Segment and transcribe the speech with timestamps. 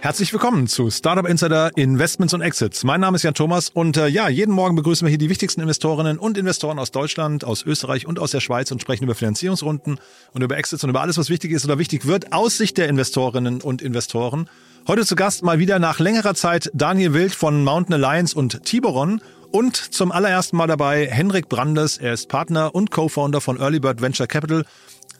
[0.00, 2.84] Herzlich willkommen zu Startup Insider Investments und Exits.
[2.84, 5.62] Mein Name ist Jan Thomas und äh, ja, jeden Morgen begrüßen wir hier die wichtigsten
[5.62, 9.98] Investorinnen und Investoren aus Deutschland, aus Österreich und aus der Schweiz und sprechen über Finanzierungsrunden
[10.32, 12.88] und über Exits und über alles, was wichtig ist oder wichtig wird aus Sicht der
[12.88, 14.48] Investorinnen und Investoren.
[14.86, 19.20] Heute zu Gast mal wieder nach längerer Zeit Daniel Wild von Mountain Alliance und Tiboron
[19.50, 21.96] und zum allerersten Mal dabei Henrik Brandes.
[21.96, 24.64] Er ist Partner und Co-Founder von Early Bird Venture Capital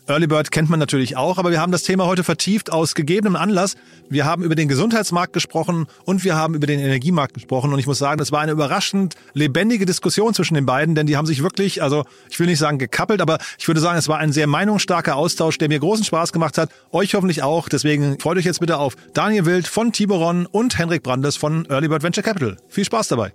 [0.09, 3.34] Early Bird kennt man natürlich auch, aber wir haben das Thema heute vertieft aus gegebenem
[3.34, 3.74] Anlass.
[4.09, 7.88] Wir haben über den Gesundheitsmarkt gesprochen und wir haben über den Energiemarkt gesprochen und ich
[7.88, 11.42] muss sagen, das war eine überraschend lebendige Diskussion zwischen den beiden, denn die haben sich
[11.42, 14.47] wirklich, also ich will nicht sagen gekappelt, aber ich würde sagen, es war ein sehr
[14.47, 17.69] meinungsstarker Austausch, der mir großen Spaß gemacht hat, euch hoffentlich auch.
[17.69, 21.88] Deswegen freut euch jetzt bitte auf Daniel Wild von Tiboron und Henrik Brandes von Early
[21.88, 22.56] Bird Venture Capital.
[22.69, 23.33] Viel Spaß dabei.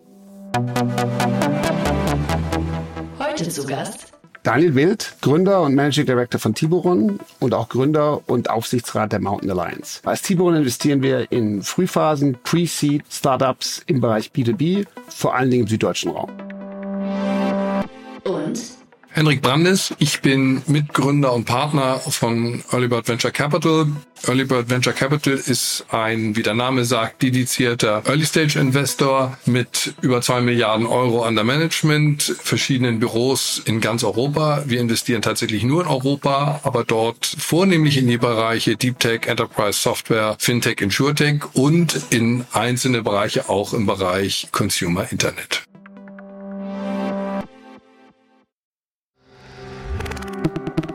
[3.19, 4.10] Heute zu Gast
[4.43, 9.51] Daniel Wild, Gründer und Managing Director von Tiburon und auch Gründer und Aufsichtsrat der Mountain
[9.51, 9.99] Alliance.
[10.03, 15.67] Als Tiburon investieren wir in Frühphasen, Pre-Seed, Startups im Bereich B2B, vor allen Dingen im
[15.67, 16.31] süddeutschen Raum.
[18.23, 18.80] und
[19.13, 23.87] Henrik Brandes, ich bin Mitgründer und Partner von Early Bird Venture Capital.
[24.25, 29.93] Early Bird Venture Capital ist ein, wie der Name sagt, dedizierter Early Stage Investor mit
[30.01, 34.63] über zwei Milliarden Euro an der Management, verschiedenen Büros in ganz Europa.
[34.67, 39.77] Wir investieren tatsächlich nur in Europa, aber dort vornehmlich in die Bereiche Deep Tech, Enterprise
[39.77, 45.63] Software, Fintech, Insurtech und in einzelne Bereiche auch im Bereich Consumer Internet.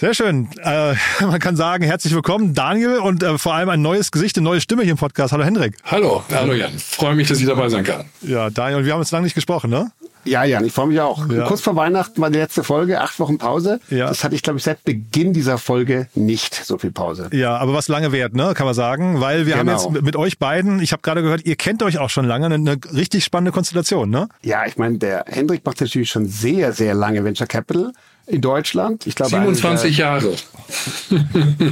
[0.00, 0.48] Sehr schön.
[0.64, 4.44] Äh, man kann sagen, herzlich willkommen, Daniel, und äh, vor allem ein neues Gesicht, eine
[4.44, 5.32] neue Stimme hier im Podcast.
[5.34, 5.76] Hallo Hendrik.
[5.84, 6.72] Hallo, hallo Jan.
[6.78, 8.06] Freue mich, dass ich dabei sein kann.
[8.22, 9.92] Ja, Daniel, wir haben uns lange nicht gesprochen, ne?
[10.24, 11.28] Ja, Jan, ich freue mich auch.
[11.30, 11.46] Ja.
[11.46, 13.80] Kurz vor Weihnachten war die letzte Folge, acht Wochen Pause.
[13.90, 14.08] Ja.
[14.08, 17.28] Das hatte ich, glaube ich, seit Beginn dieser Folge nicht so viel Pause.
[17.32, 19.72] Ja, aber was lange wert, ne, kann man sagen, weil wir Genau.
[19.72, 22.26] haben jetzt mit- mit euch beiden, ich habe gerade gehört, ihr kennt euch auch schon
[22.26, 24.28] lange, eine, eine richtig spannende Konstellation, ne?
[24.42, 27.92] Ja, ich meine, der Hendrik macht natürlich schon sehr, sehr lange Venture Capital
[28.30, 29.06] in Deutschland.
[29.06, 30.34] Ich glaube, 27 Jahre.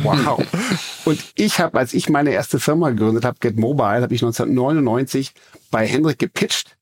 [0.02, 0.44] Wow.
[1.04, 5.32] Und ich habe, als ich meine erste Firma gegründet habe, Get Mobile, habe ich 1999
[5.70, 6.77] bei Hendrik gepitcht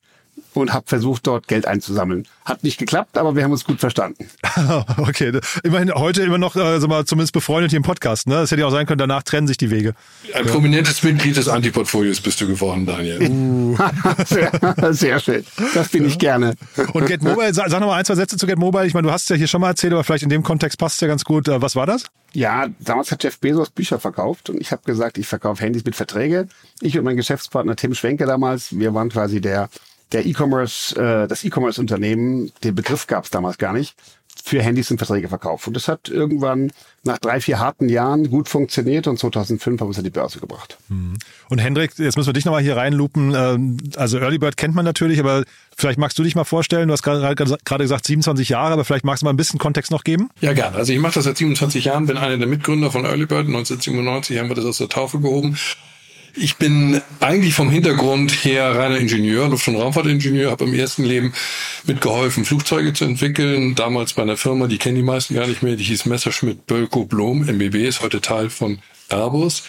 [0.60, 2.26] und habe versucht, dort Geld einzusammeln.
[2.44, 4.28] Hat nicht geklappt, aber wir haben uns gut verstanden.
[4.98, 8.36] okay, immerhin heute immer noch, äh, sag mal, zumindest befreundet hier im Podcast, ne?
[8.36, 9.94] Das hätte ja auch sein können, danach trennen sich die Wege.
[10.34, 13.76] Ein prominentes Mitglied des Antiportfolios bist du geworden, Daniel.
[14.26, 14.52] sehr,
[14.92, 15.44] sehr schön.
[15.74, 16.54] Das bin ich gerne.
[16.92, 18.86] Und Get Mobile, sag, sag noch mal ein, zwei Sätze zu Get Mobile.
[18.86, 20.78] Ich meine, du hast es ja hier schon mal erzählt, aber vielleicht in dem Kontext
[20.78, 21.48] passt es ja ganz gut.
[21.48, 22.04] Äh, Was war das?
[22.32, 25.96] Ja, damals hat Jeff Bezos Bücher verkauft und ich habe gesagt, ich verkaufe Handys mit
[25.96, 26.48] Verträge.
[26.80, 29.70] Ich und mein Geschäftspartner Tim Schwenke damals, wir waren quasi der
[30.12, 33.96] der E-Commerce, äh, das E-Commerce-Unternehmen, den Begriff gab es damals gar nicht,
[34.44, 35.66] für Handys und Verträge verkauft.
[35.66, 36.70] Und das hat irgendwann
[37.02, 40.38] nach drei, vier harten Jahren gut funktioniert und 2005 haben wir es an die Börse
[40.38, 40.76] gebracht.
[41.48, 43.34] Und Hendrik, jetzt müssen wir dich nochmal hier reinlupen.
[43.34, 45.44] Ähm, Also Early Bird kennt man natürlich, aber
[45.76, 49.04] vielleicht magst du dich mal vorstellen, du hast gerade gerade gesagt 27 Jahre, aber vielleicht
[49.04, 50.28] magst du mal ein bisschen Kontext noch geben.
[50.40, 50.76] Ja, gerne.
[50.76, 53.46] Also ich mache das seit 27 Jahren, bin einer der Mitgründer von Early Bird.
[53.46, 55.56] 1997 haben wir das aus der Taufe gehoben.
[56.38, 61.32] Ich bin eigentlich vom Hintergrund her reiner Ingenieur, Luft- und Raumfahrtingenieur, habe im ersten Leben
[61.84, 63.74] mitgeholfen, Flugzeuge zu entwickeln.
[63.74, 67.06] Damals bei einer Firma, die kennen die meisten gar nicht mehr, die hieß Messerschmitt Bölko
[67.06, 69.64] Blom, MBB, ist heute Teil von Airbus.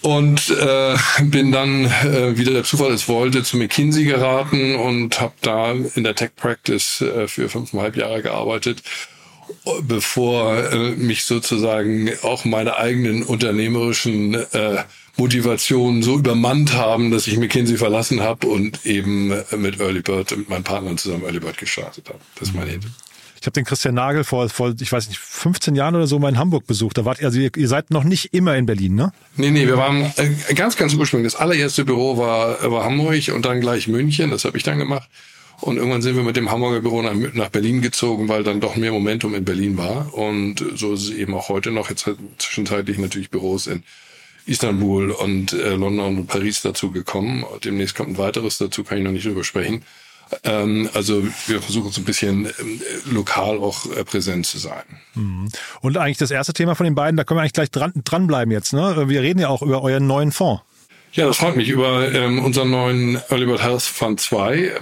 [0.00, 5.34] Und äh, bin dann, äh, wieder der Zufall es wollte, zu McKinsey geraten und habe
[5.42, 8.82] da in der Tech Practice äh, für fünfeinhalb Jahre gearbeitet
[9.82, 14.84] bevor äh, mich sozusagen auch meine eigenen unternehmerischen äh,
[15.16, 20.48] Motivationen so übermannt haben, dass ich McKinsey verlassen habe und eben mit Early Bird und
[20.48, 22.18] meinen Partnern zusammen Early Bird gestartet habe.
[22.38, 22.88] Das ist meine Idee.
[23.44, 26.30] Ich habe den Christian Nagel vor, vor, ich weiß nicht, 15 Jahren oder so mal
[26.30, 26.96] in Hamburg besucht.
[26.96, 29.12] Da wart ihr, also ihr, ihr seid noch nicht immer in Berlin, ne?
[29.36, 31.34] Nee, nee, wir waren äh, ganz, ganz ursprünglich.
[31.34, 34.30] Das allererste Büro war, war Hamburg und dann gleich München.
[34.30, 35.10] Das habe ich dann gemacht.
[35.60, 38.76] Und irgendwann sind wir mit dem Hamburger Büro nach, nach, Berlin gezogen, weil dann doch
[38.76, 40.14] mehr Momentum in Berlin war.
[40.14, 41.90] Und so ist es eben auch heute noch.
[41.90, 43.82] Jetzt hat zwischenzeitlich natürlich Büros in
[44.46, 47.44] Istanbul und äh, London und Paris dazu gekommen.
[47.64, 49.84] Demnächst kommt ein weiteres dazu, kann ich noch nicht drüber sprechen.
[50.42, 52.80] Ähm, also wir versuchen so ein bisschen ähm,
[53.10, 54.82] lokal auch äh, präsent zu sein.
[55.14, 55.48] Mhm.
[55.80, 58.52] Und eigentlich das erste Thema von den beiden, da können wir eigentlich gleich dran, dranbleiben
[58.52, 58.72] jetzt.
[58.72, 59.08] Ne?
[59.08, 60.62] Wir reden ja auch über euren neuen Fonds.
[61.12, 64.72] Ja, das freut mich über ähm, unseren neuen Early Bird Health Fund 2.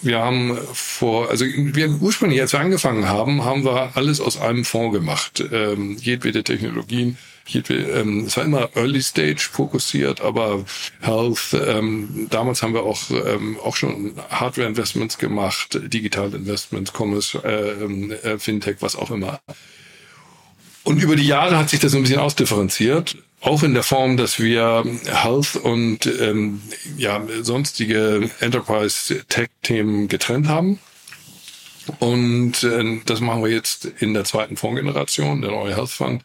[0.00, 4.64] Wir haben vor, also wir ursprünglich, als wir angefangen haben, haben wir alles aus einem
[4.64, 5.44] Fonds gemacht.
[5.52, 7.16] Ähm, jedwede Technologien,
[7.54, 10.64] ähm, es war immer Early Stage fokussiert, aber
[11.00, 17.38] Health, ähm, damals haben wir auch, ähm, auch schon Hardware Investments gemacht, Digital Investments, Commerce,
[17.44, 19.40] äh, ähm, äh, Fintech, was auch immer.
[20.84, 24.40] Und über die Jahre hat sich das ein bisschen ausdifferenziert auch in der Form, dass
[24.40, 26.60] wir Health und ähm,
[26.96, 30.80] ja, sonstige Enterprise-Tech-Themen getrennt haben.
[32.00, 36.22] Und äh, das machen wir jetzt in der zweiten Fondsgeneration, der neue Health Fund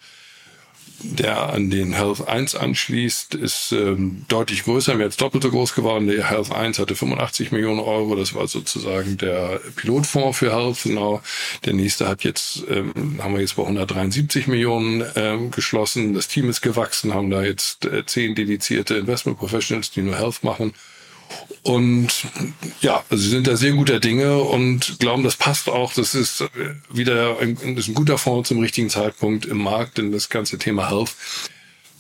[1.03, 5.75] der an den Health 1 anschließt, ist ähm, deutlich größer, mehr als doppelt so groß
[5.75, 6.07] geworden.
[6.07, 10.83] Der Health 1 hatte 85 Millionen Euro, das war sozusagen der Pilotfonds für Health.
[10.83, 11.21] Genau.
[11.65, 16.13] Der nächste hat jetzt, ähm, haben wir jetzt bei 173 Millionen ähm, geschlossen.
[16.13, 20.44] Das Team ist gewachsen, haben da jetzt äh, zehn dedizierte Investment Professionals, die nur Health
[20.44, 20.73] machen.
[21.63, 22.09] Und
[22.81, 25.94] ja, also sie sind da sehr guter Dinge und glauben, das passt auch.
[25.94, 26.44] Das ist
[26.91, 30.89] wieder ein, ist ein guter Fonds zum richtigen Zeitpunkt im Markt, denn das ganze Thema
[30.89, 31.15] Health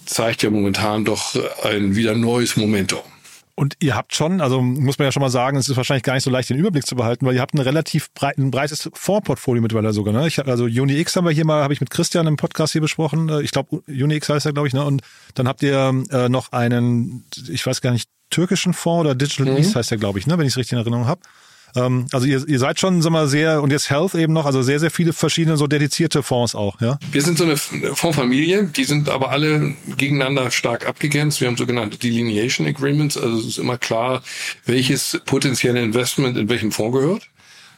[0.05, 3.12] zeigt ja momentan doch ein wieder neues Momentum.
[3.55, 6.15] Und ihr habt schon, also muss man ja schon mal sagen, es ist wahrscheinlich gar
[6.15, 8.89] nicht so leicht, den Überblick zu behalten, weil ihr habt ein relativ breit, ein breites
[8.93, 10.11] Fondsportfolio mittlerweile sogar.
[10.11, 10.27] Ne?
[10.27, 13.29] Ich, also UniX haben wir hier mal, habe ich mit Christian im Podcast hier besprochen.
[13.43, 14.73] Ich glaube, UniX heißt er, glaube ich.
[14.73, 14.83] Ne?
[14.83, 15.03] Und
[15.35, 19.57] dann habt ihr äh, noch einen, ich weiß gar nicht, türkischen Fonds oder Digital mhm.
[19.57, 21.21] East heißt der, glaube ich, ne, wenn ich es richtig in Erinnerung habe.
[21.75, 24.61] Ähm, also ihr, ihr seid schon, sag mal, sehr, und jetzt Health eben noch, also
[24.61, 26.99] sehr, sehr viele verschiedene so dedizierte Fonds auch, ja?
[27.11, 31.41] Wir sind so eine Fondsfamilie, die sind aber alle gegeneinander stark abgegrenzt.
[31.41, 34.21] Wir haben sogenannte Delineation Agreements, also es ist immer klar,
[34.65, 37.23] welches potenzielle Investment in welchem Fonds gehört.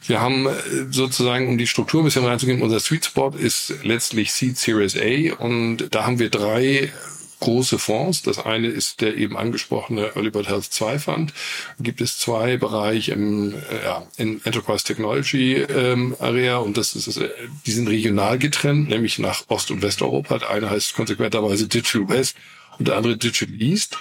[0.06, 0.52] Wir haben äh,
[0.90, 5.34] sozusagen, um die Struktur ein bisschen reinzugehen, unser Sweet Spot ist letztlich Seed Series A
[5.42, 6.92] und da haben wir drei
[7.40, 8.22] große Fonds.
[8.22, 11.32] Das eine ist der eben angesprochene Early Bird Health 2 Fund.
[11.78, 17.16] Gibt es zwei Bereiche im äh, ja, in Enterprise Technology ähm, Area und das ist
[17.16, 17.28] äh,
[17.66, 20.38] die sind regional getrennt, nämlich nach Ost- und Westeuropa.
[20.38, 22.36] Der eine heißt konsequenterweise Digital West
[22.78, 23.96] und der andere Digital East.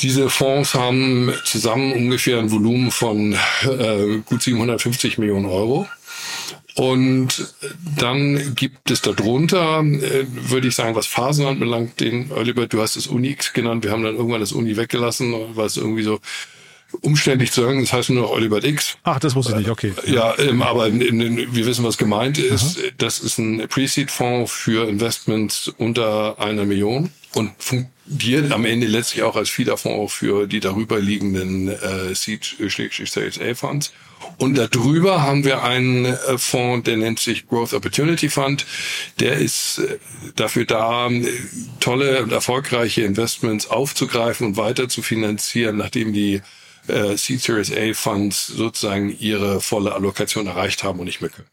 [0.00, 5.86] Diese Fonds haben zusammen ungefähr ein Volumen von äh, gut 750 Millionen Euro.
[6.74, 7.54] Und
[7.98, 12.96] dann gibt es darunter, äh, würde ich sagen, was Phasen anbelangt, den Oliver, du hast
[12.96, 16.20] es Unix genannt, wir haben dann irgendwann das Uni weggelassen, weil es irgendwie so
[17.00, 18.98] umständlich zu sagen, das heißt nur noch Oliver X.
[19.04, 19.92] Ach, das wusste ich nicht, okay.
[20.06, 22.78] Ja, ähm, aber in, in, wir wissen, was gemeint ist.
[22.78, 22.86] Aha.
[22.98, 27.52] Das ist ein Pre-Seed-Fonds für Investments unter einer Million und
[28.06, 33.92] fungiert am Ende letztlich auch als Feederfonds für die darüber liegenden äh, Seed-Sales A-Funds.
[34.38, 38.66] Und darüber haben wir einen äh, Fonds, der nennt sich Growth Opportunity Fund.
[39.20, 39.98] Der ist äh,
[40.36, 41.26] dafür da, äh,
[41.80, 46.42] tolle und erfolgreiche Investments aufzugreifen und weiter zu finanzieren, nachdem die
[46.88, 51.48] äh, Seed Series A Funds sozusagen ihre volle Allokation erreicht haben und nicht mehr können.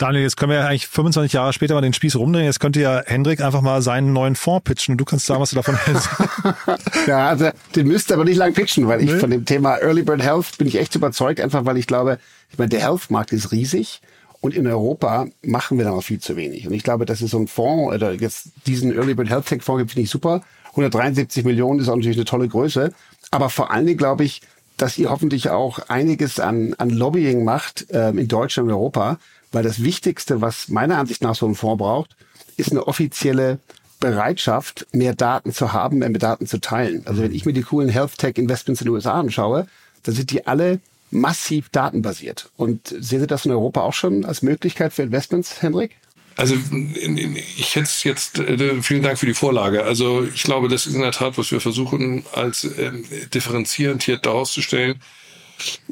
[0.00, 2.46] Daniel, jetzt können wir ja eigentlich 25 Jahre später mal den Spieß rumdrehen.
[2.46, 5.50] Jetzt könnte ja Hendrik einfach mal seinen neuen Fonds pitchen und du kannst sagen, was
[5.50, 6.08] du davon hältst.
[7.06, 9.18] ja, also den müsst ihr aber nicht lang pitchen, weil ich nee.
[9.18, 12.18] von dem Thema Early Bird Health bin ich echt überzeugt, einfach weil ich glaube,
[12.50, 14.00] ich meine, der Health-Markt ist riesig
[14.40, 16.66] und in Europa machen wir da noch viel zu wenig.
[16.66, 19.62] Und ich glaube, das ist so ein Fonds, oder jetzt diesen Early Bird Health Tech
[19.62, 20.40] Fonds finde ich super.
[20.70, 22.94] 173 Millionen ist auch natürlich eine tolle Größe.
[23.32, 24.40] Aber vor allen Dingen glaube ich,
[24.78, 29.18] dass ihr hoffentlich auch einiges an, an Lobbying macht ähm, in Deutschland und Europa,
[29.52, 32.16] weil das Wichtigste, was meiner Ansicht nach so ein Fonds braucht,
[32.56, 33.58] ist eine offizielle
[34.00, 37.02] Bereitschaft, mehr Daten zu haben, mehr Daten zu teilen.
[37.06, 39.66] Also wenn ich mir die coolen Health Tech Investments in den USA anschaue,
[40.02, 40.80] dann sind die alle
[41.10, 42.50] massiv datenbasiert.
[42.56, 45.96] Und sehen Sie das in Europa auch schon als Möglichkeit für Investments, Hendrik?
[46.36, 49.84] Also ich hätte es jetzt, äh, vielen Dank für die Vorlage.
[49.84, 53.04] Also ich glaube, das ist in der Tat, was wir versuchen, als ähm,
[53.34, 55.00] differenzierend hier darauszustellen.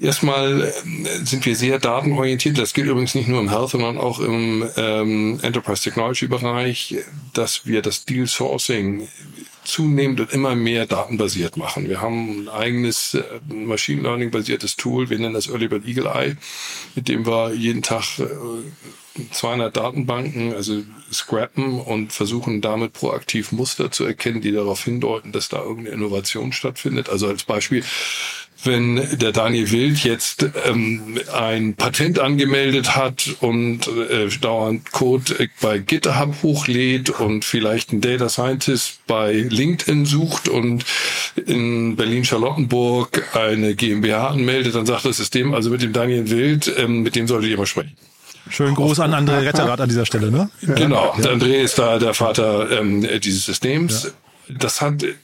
[0.00, 0.72] Erstmal äh,
[1.24, 2.58] sind wir sehr datenorientiert.
[2.58, 6.96] Das gilt übrigens nicht nur im Health, sondern auch im ähm, Enterprise Technology Bereich,
[7.34, 9.08] dass wir das Deal Sourcing
[9.68, 11.88] zunehmend und immer mehr datenbasiert machen.
[11.88, 13.22] Wir haben ein eigenes äh,
[13.52, 16.36] Machine Learning basiertes Tool, wir nennen das Early Bird Eagle Eye,
[16.94, 18.04] mit dem wir jeden Tag
[19.30, 20.82] 200 äh, Datenbanken, also
[21.12, 26.52] scrappen und versuchen damit proaktiv Muster zu erkennen, die darauf hindeuten, dass da irgendeine Innovation
[26.52, 27.10] stattfindet.
[27.10, 27.84] Also als Beispiel
[28.64, 35.78] wenn der Daniel Wild jetzt ähm, ein Patent angemeldet hat und äh, dauernd Code bei
[35.78, 40.84] GitHub hochlädt und vielleicht ein Data Scientist bei LinkedIn sucht und
[41.46, 47.02] in Berlin-Charlottenburg eine GmbH anmeldet, dann sagt das System, also mit dem Daniel Wild, ähm,
[47.02, 47.96] mit dem solltet ihr mal sprechen.
[48.50, 50.50] Schönen Gruß an André Retterrad an dieser Stelle, ne?
[50.62, 51.30] Genau, ja.
[51.30, 54.04] André ist da der Vater ähm, dieses Systems.
[54.04, 54.10] Ja
[54.48, 55.14] das hat äh,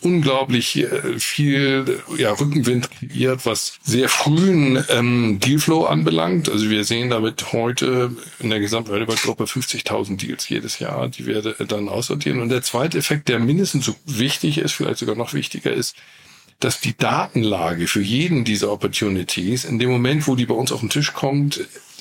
[0.00, 6.48] unglaublich äh, viel ja, Rückenwind kreiert, was sehr frühen ähm, Dealflow anbelangt.
[6.48, 11.42] Also wir sehen damit heute in der gesamten Gruppe 50.000 Deals jedes Jahr, die wir
[11.42, 12.40] dann aussortieren.
[12.40, 15.96] Und der zweite Effekt, der mindestens so wichtig ist, vielleicht sogar noch wichtiger ist,
[16.60, 20.80] dass die Datenlage für jeden dieser Opportunities in dem Moment, wo die bei uns auf
[20.80, 21.60] den Tisch kommt,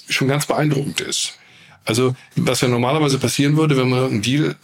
[0.09, 1.37] schon ganz beeindruckend ist.
[1.85, 4.55] Also was ja normalerweise passieren würde, wenn man einen Deal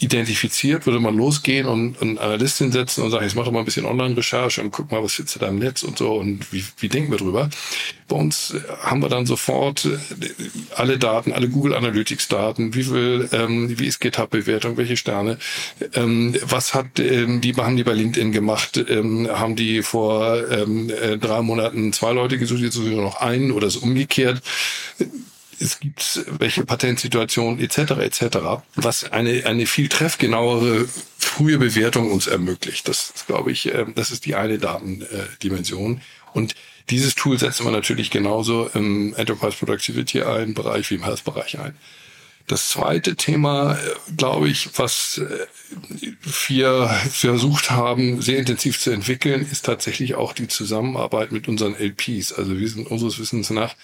[0.00, 3.64] identifiziert, würde man losgehen und einen Analystin setzen und sagen, jetzt mach doch mal ein
[3.64, 6.88] bisschen Online-Recherche und guck mal, was du da im Netz und so und wie, wie
[6.88, 7.48] denken wir drüber.
[8.08, 9.98] Bei uns äh, haben wir dann sofort äh,
[10.74, 15.38] alle Daten, alle Google Analytics Daten, wie viel, ähm, wie ist GitHub-Bewertung, welche Sterne,
[15.94, 20.90] ähm, was hat, ähm, die haben die bei LinkedIn gemacht, ähm, haben die vor ähm,
[20.90, 24.42] äh, drei Monaten zwei Leute gesucht, jetzt suchen wir noch einen oder ist umgekehrt
[25.60, 27.92] es gibt welche Patentsituationen etc.
[28.00, 28.38] etc.,
[28.74, 30.86] was eine, eine viel treffgenauere
[31.18, 32.88] frühe Bewertung uns ermöglicht.
[32.88, 36.00] Das ist, glaube ich, ähm, das ist die eine Datendimension.
[36.32, 36.54] Und
[36.90, 41.74] dieses Tool setzen wir natürlich genauso im Enterprise Productivity ein, Bereich wie im Health-Bereich ein.
[42.46, 43.78] Das zweite Thema, äh,
[44.16, 45.46] glaube ich, was äh,
[46.46, 52.34] wir versucht haben, sehr intensiv zu entwickeln, ist tatsächlich auch die Zusammenarbeit mit unseren LPs.
[52.34, 53.74] Also wir sind unseres Wissens nach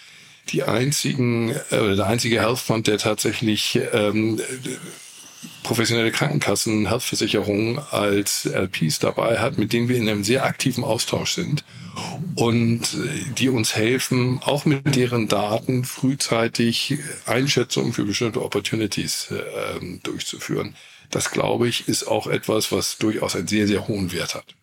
[0.52, 4.40] die einzigen, äh, der einzige Health Fund, der tatsächlich ähm,
[5.62, 11.33] professionelle Krankenkassen, Healthversicherungen als LPs dabei hat, mit denen wir in einem sehr aktiven Austausch
[11.33, 11.64] sind
[12.35, 19.99] und äh, die uns helfen, auch mit deren Daten frühzeitig Einschätzungen für bestimmte Opportunities äh,
[20.02, 20.75] durchzuführen.
[21.11, 24.54] Das, glaube ich, ist auch etwas, was durchaus einen sehr, sehr hohen Wert hat.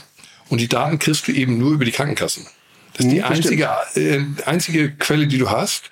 [0.48, 2.46] Und die Daten kriegst du eben nur über die Krankenkassen.
[2.94, 5.90] Das ist die einzige, äh, einzige Quelle, die du hast.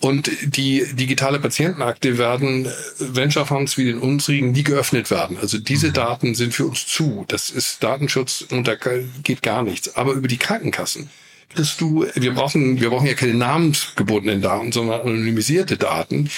[0.00, 5.38] Und die digitale Patientenakte werden äh, Venture Funds wie den unsrigen nie geöffnet werden.
[5.40, 5.92] Also diese mhm.
[5.94, 7.24] Daten sind für uns zu.
[7.28, 9.96] Das ist Datenschutz und da geht gar nichts.
[9.96, 11.08] Aber über die Krankenkassen
[11.54, 16.30] kriegst du, wir brauchen, wir brauchen ja keine namensgebundenen Daten, sondern anonymisierte Daten,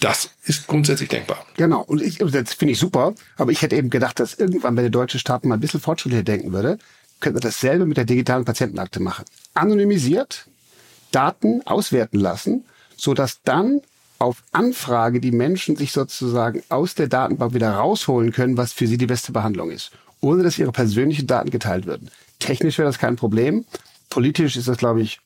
[0.00, 1.44] das ist grundsätzlich denkbar.
[1.56, 1.82] Genau.
[1.82, 3.14] Und ich, das finde ich super.
[3.36, 6.22] Aber ich hätte eben gedacht, dass irgendwann, wenn der deutsche Staat mal ein bisschen fortschrittlicher
[6.22, 6.78] denken würde,
[7.20, 9.24] könnte man dasselbe mit der digitalen Patientenakte machen.
[9.54, 10.46] Anonymisiert,
[11.10, 12.64] Daten auswerten lassen,
[12.96, 13.80] so dass dann
[14.18, 18.98] auf Anfrage die Menschen sich sozusagen aus der Datenbank wieder rausholen können, was für sie
[18.98, 19.90] die beste Behandlung ist,
[20.20, 22.10] ohne dass ihre persönlichen Daten geteilt würden.
[22.38, 23.64] Technisch wäre das kein Problem.
[24.08, 25.20] Politisch ist das, glaube ich,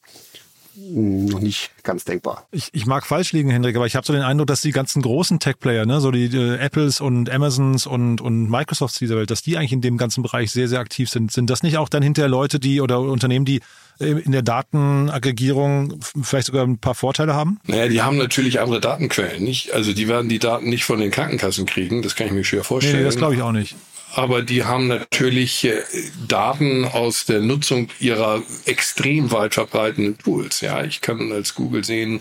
[0.74, 2.46] noch nicht ganz denkbar.
[2.50, 5.02] Ich, ich mag falsch liegen, Hendrik, aber ich habe so den Eindruck, dass die ganzen
[5.02, 9.42] großen Tech-Player, ne, so die äh, Apples und Amazons und, und Microsofts dieser Welt, dass
[9.42, 11.30] die eigentlich in dem ganzen Bereich sehr, sehr aktiv sind.
[11.30, 13.60] Sind das nicht auch dann hinterher Leute, die oder Unternehmen, die
[14.00, 17.60] äh, in der Datenaggregierung vielleicht sogar ein paar Vorteile haben?
[17.66, 19.72] Naja, die haben natürlich andere Datenquellen, nicht?
[19.72, 22.64] Also die werden die Daten nicht von den Krankenkassen kriegen, das kann ich mir schwer
[22.64, 22.98] vorstellen.
[22.98, 23.76] Nee, das glaube ich auch nicht
[24.14, 25.83] aber die haben natürlich äh,
[26.28, 30.61] Daten aus der Nutzung ihrer extrem weit verbreiteten Tools.
[30.61, 32.21] Ja, ich kann als Google sehen,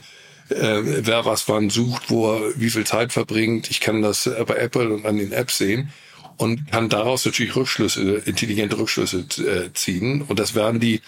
[0.50, 3.70] äh, wer was wann sucht, wo er wie viel Zeit verbringt.
[3.70, 5.92] Ich kann das bei Apple und an den Apps sehen
[6.38, 10.22] und kann daraus natürlich Rückschlüsse, intelligente Rückschlüsse äh, ziehen.
[10.22, 11.02] Und das werden die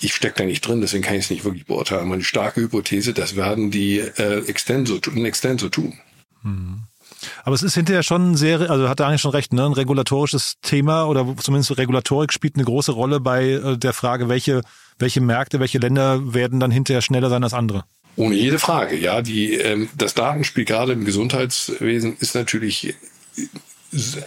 [0.00, 2.08] ich stecke da nicht drin, deswegen kann ich es nicht wirklich beurteilen.
[2.08, 5.98] Meine starke Hypothese, das werden die äh, Extenso, in Extenso tun.
[6.42, 6.84] Mhm.
[7.44, 9.64] Aber es ist hinterher schon sehr, also hat Daniel schon recht, ne?
[9.66, 14.62] ein regulatorisches Thema oder zumindest Regulatorik spielt eine große Rolle bei äh, der Frage, welche
[15.00, 17.84] welche Märkte, welche Länder werden dann hinterher schneller sein als andere?
[18.16, 19.22] Ohne jede Frage, ja.
[19.22, 22.94] Die, ähm, das Datenspiel gerade im Gesundheitswesen ist natürlich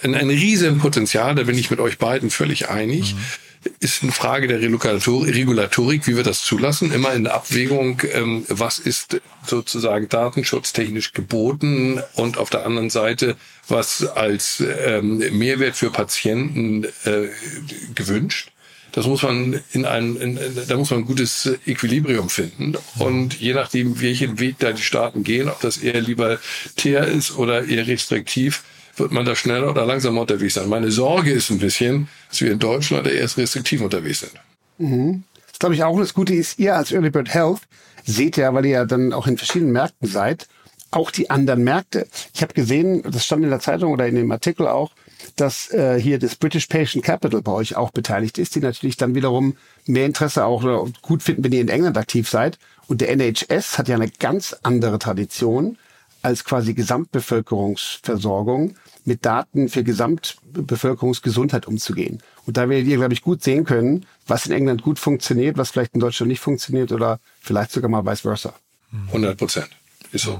[0.03, 3.13] ein, ein riesen Potenzial, da bin ich mit euch beiden völlig einig.
[3.13, 3.19] Mhm
[3.79, 8.79] ist eine Frage der Regulatorik, wie wir das zulassen, immer in der Abwägung, ähm, was
[8.79, 13.35] ist sozusagen datenschutztechnisch geboten und auf der anderen Seite,
[13.67, 17.29] was als ähm, Mehrwert für Patienten äh,
[17.95, 18.49] gewünscht.
[18.93, 22.75] Das muss man in ein, in, da muss man ein gutes Equilibrium finden.
[22.99, 26.39] Und je nachdem, welchen Weg da die Staaten gehen, ob das eher lieber
[26.75, 28.63] teer ist oder eher restriktiv,
[28.95, 30.69] wird man da schneller oder langsamer unterwegs sein.
[30.69, 34.33] Meine Sorge ist ein bisschen, dass wir in Deutschland erst restriktiv unterwegs sind.
[34.77, 35.23] Mhm.
[35.49, 35.97] Das glaube ich auch.
[35.99, 37.61] Das Gute ist, ihr als Early Bird Health
[38.05, 40.47] seht ja, weil ihr ja dann auch in verschiedenen Märkten seid,
[40.91, 42.07] auch die anderen Märkte.
[42.33, 44.91] Ich habe gesehen, das stand in der Zeitung oder in dem Artikel auch,
[45.35, 49.15] dass äh, hier das British Patient Capital bei euch auch beteiligt ist, die natürlich dann
[49.15, 52.59] wiederum mehr Interesse auch oder gut finden, wenn ihr in England aktiv seid.
[52.87, 55.77] Und der NHS hat ja eine ganz andere Tradition
[56.21, 62.19] als quasi Gesamtbevölkerungsversorgung mit Daten für Gesamtbevölkerungsgesundheit umzugehen.
[62.45, 65.71] Und da werdet ihr, glaube ich, gut sehen können, was in England gut funktioniert, was
[65.71, 68.53] vielleicht in Deutschland nicht funktioniert oder vielleicht sogar mal vice versa.
[69.07, 69.69] 100 Prozent.
[70.11, 70.39] Ist so.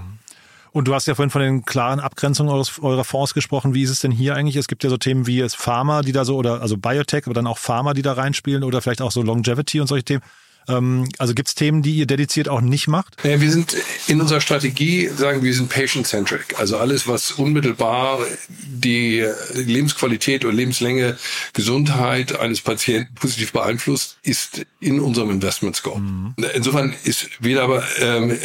[0.71, 3.75] Und du hast ja vorhin von den klaren Abgrenzungen eures, eurer Fonds gesprochen.
[3.75, 4.55] Wie ist es denn hier eigentlich?
[4.55, 7.35] Es gibt ja so Themen wie es Pharma, die da so, oder also Biotech, aber
[7.35, 10.23] dann auch Pharma, die da reinspielen oder vielleicht auch so Longevity und solche Themen.
[10.67, 13.15] Ähm, also gibt es Themen, die ihr dediziert auch nicht macht?
[13.23, 13.75] Ja, wir sind
[14.07, 16.59] in unserer Strategie, sagen wir, sind patient-centric.
[16.59, 21.17] Also alles, was unmittelbar die Lebensqualität oder Lebenslänge,
[21.53, 25.99] Gesundheit eines Patienten positiv beeinflusst, ist in unserem Investment Scope.
[25.99, 26.35] Mhm.
[26.53, 28.37] Insofern ist weder ähm,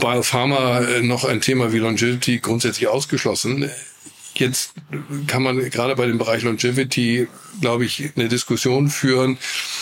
[0.00, 3.70] Biopharma noch ein Thema wie Longevity grundsätzlich ausgeschlossen.
[4.38, 4.72] Jetzt
[5.26, 7.28] kann man gerade bei dem Bereich Longevity,
[7.60, 9.38] glaube ich, eine Diskussion führen,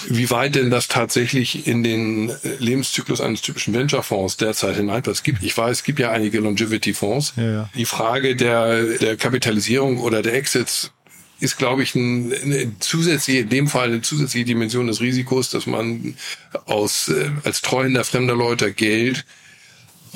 [0.09, 5.25] wie weit denn das tatsächlich in den Lebenszyklus eines typischen Venture-Fonds derzeit hineinpasst.
[5.25, 7.35] Gibt, ich weiß, es gibt ja einige Longevity-Fonds.
[7.37, 7.71] Ja, ja.
[7.75, 10.93] Die Frage der, der Kapitalisierung oder der Exits
[11.39, 15.67] ist, glaube ich, ein, eine zusätzliche, in dem Fall eine zusätzliche Dimension des Risikos, dass
[15.67, 16.17] man
[16.65, 19.25] aus, äh, als treuender fremder Leute Geld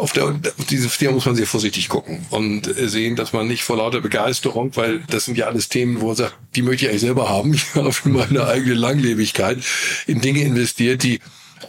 [0.01, 3.63] auf, der, auf diese Firma muss man sehr vorsichtig gucken und sehen, dass man nicht
[3.63, 6.91] vor lauter Begeisterung, weil das sind ja alles Themen, wo man sagt, die möchte ich
[6.91, 9.59] eigentlich selber haben, ich habe für meine eigene Langlebigkeit,
[10.07, 11.21] in Dinge investiert, die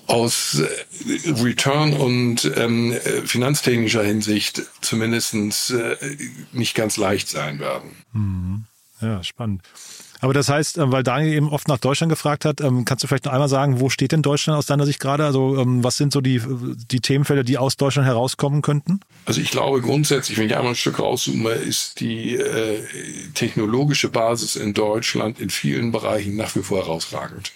[0.08, 2.94] aus äh, Return und ähm,
[3.26, 5.96] finanztechnischer Hinsicht zumindestens äh,
[6.52, 7.91] nicht ganz leicht sein werden.
[8.13, 8.65] Mhm.
[9.02, 9.62] Ja, spannend.
[10.22, 13.08] Aber das heißt, äh, weil Daniel eben oft nach Deutschland gefragt hat, ähm, kannst du
[13.08, 15.26] vielleicht noch einmal sagen, wo steht denn Deutschland aus deiner Sicht gerade?
[15.26, 16.42] Also ähm, was sind so die,
[16.92, 19.02] die Themenfelder, die aus Deutschland herauskommen könnten?
[19.26, 22.84] Also ich glaube grundsätzlich, wenn ich einmal ein Stück rauszoome, ist die äh,
[23.34, 27.52] technologische Basis in Deutschland in vielen Bereichen nach wie vor herausragend.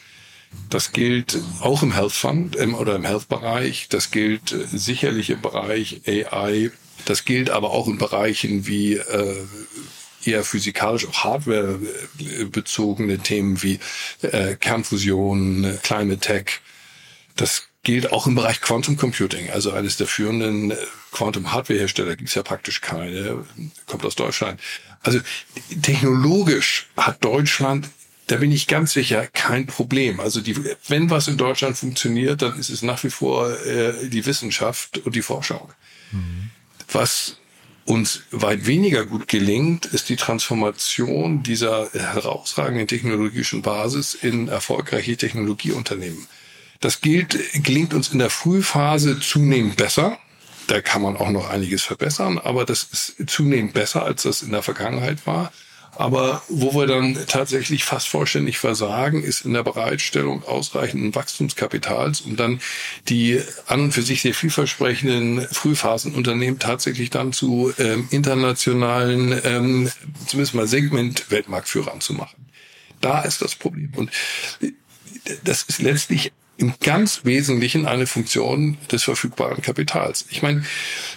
[0.69, 3.88] Das gilt auch im Health Fund ähm, oder im Health-Bereich.
[3.89, 6.71] Das gilt äh, sicherlich im Bereich AI.
[7.06, 9.36] Das gilt aber auch in Bereichen wie äh,
[10.27, 11.79] eher physikalisch, auch Hardware
[12.51, 13.79] bezogene Themen wie
[14.21, 16.45] äh, Kernfusion, Climate Tech.
[17.35, 20.77] Das gilt auch im Bereich Quantum Computing, also eines der führenden äh,
[21.11, 23.45] Quantum Hardware Hersteller gibt es ja praktisch keine,
[23.85, 24.59] kommt aus Deutschland.
[25.01, 25.19] Also
[25.81, 27.89] technologisch hat Deutschland
[28.27, 30.19] da bin ich ganz sicher kein Problem.
[30.19, 30.55] Also die,
[30.88, 35.15] wenn was in Deutschland funktioniert, dann ist es nach wie vor äh, die Wissenschaft und
[35.15, 35.71] die Forschung.
[36.11, 36.49] Mhm.
[36.91, 37.38] Was
[37.86, 46.28] uns weit weniger gut gelingt, ist die Transformation dieser herausragenden technologischen Basis in erfolgreiche Technologieunternehmen.
[46.80, 50.17] Das gilt, gelingt uns in der Frühphase zunehmend besser.
[50.67, 54.52] Da kann man auch noch einiges verbessern, aber das ist zunehmend besser, als das in
[54.52, 55.52] der Vergangenheit war.
[55.95, 62.36] Aber wo wir dann tatsächlich fast vollständig versagen, ist in der Bereitstellung ausreichenden Wachstumskapitals, um
[62.36, 62.60] dann
[63.08, 69.91] die an und für sich sehr vielversprechenden Frühphasenunternehmen tatsächlich dann zu ähm, internationalen, ähm,
[70.27, 72.45] zumindest mal Segment-Weltmarktführern zu machen.
[73.01, 73.91] Da ist das Problem.
[73.95, 74.12] Und
[74.62, 74.71] äh,
[75.43, 80.25] das ist letztlich im ganz Wesentlichen eine Funktion des verfügbaren Kapitals.
[80.29, 80.63] Ich meine,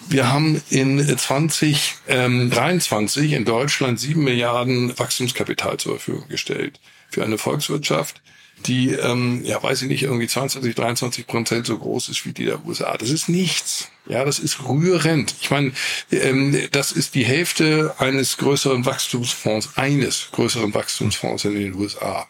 [0.08, 8.20] wir haben in 2023 in Deutschland sieben Milliarden Wachstumskapital zur Verfügung gestellt für eine Volkswirtschaft,
[8.66, 12.46] die, ähm, ja, weiß ich nicht, irgendwie 22, 23 Prozent so groß ist wie die
[12.46, 12.96] der USA.
[12.96, 13.88] Das ist nichts.
[14.08, 15.36] Ja, das ist rührend.
[15.40, 15.70] Ich meine,
[16.10, 22.26] ähm, das ist die Hälfte eines größeren Wachstumsfonds, eines größeren Wachstumsfonds in den USA.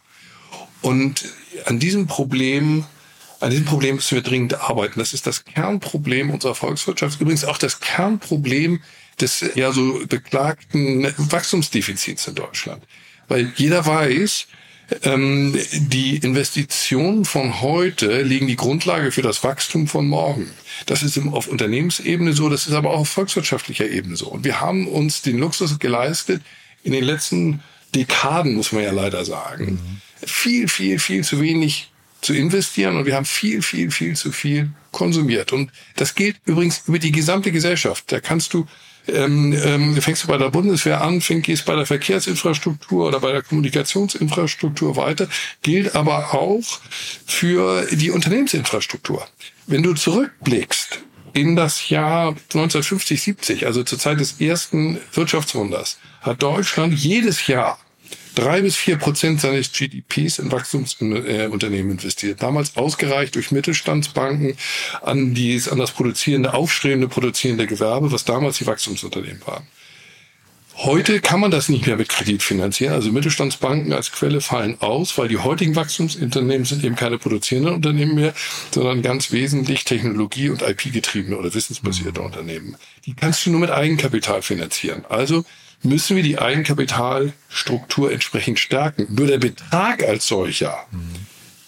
[0.82, 1.24] Und
[1.64, 2.84] an diesem Problem
[3.40, 4.98] an diesem Problem müssen wir dringend arbeiten.
[4.98, 7.20] Das ist das Kernproblem unserer Volkswirtschaft.
[7.20, 8.81] Übrigens auch das Kernproblem
[9.20, 12.83] des ja so beklagten Wachstumsdefizits in Deutschland.
[13.29, 14.46] Weil jeder weiß,
[15.03, 20.51] ähm, die Investitionen von heute legen die Grundlage für das Wachstum von morgen.
[20.87, 24.29] Das ist auf Unternehmensebene so, das ist aber auch auf volkswirtschaftlicher Ebene so.
[24.29, 26.42] Und wir haben uns den Luxus geleistet,
[26.85, 27.61] in den letzten
[27.94, 30.27] Dekaden, muss man ja leider sagen, mhm.
[30.27, 34.70] viel, viel, viel zu wenig zu investieren und wir haben viel, viel, viel zu viel
[34.92, 35.52] konsumiert.
[35.52, 38.11] Und das gilt übrigens über die gesamte Gesellschaft.
[38.11, 38.66] Da kannst du
[39.09, 43.33] ähm, ähm, fängst du bei der Bundeswehr an, fängst, gehst bei der Verkehrsinfrastruktur oder bei
[43.33, 45.28] der Kommunikationsinfrastruktur weiter,
[45.62, 46.81] gilt aber auch
[47.26, 49.26] für die Unternehmensinfrastruktur.
[49.66, 51.00] Wenn du zurückblickst
[51.33, 57.78] in das Jahr 1950, 70, also zur Zeit des ersten Wirtschaftswunders, hat Deutschland jedes Jahr
[58.34, 62.42] drei bis vier Prozent seines GDPs in Wachstumsunternehmen investiert.
[62.42, 64.56] Damals ausgereicht durch Mittelstandsbanken
[65.02, 69.66] an, die, an das produzierende, aufstrebende produzierende Gewerbe, was damals die Wachstumsunternehmen waren.
[70.80, 72.92] Heute kann man das nicht mehr mit Kredit finanzieren.
[72.92, 78.14] Also Mittelstandsbanken als Quelle fallen aus, weil die heutigen Wachstumsunternehmen sind eben keine produzierenden Unternehmen
[78.14, 78.32] mehr,
[78.70, 82.76] sondern ganz wesentlich Technologie- und IP-getriebene oder wissensbasierte Unternehmen.
[83.06, 85.04] Die kannst du nur mit Eigenkapital finanzieren.
[85.08, 85.44] Also
[85.82, 89.06] müssen wir die Eigenkapitalstruktur entsprechend stärken.
[89.10, 90.86] Nur der Betrag als solcher,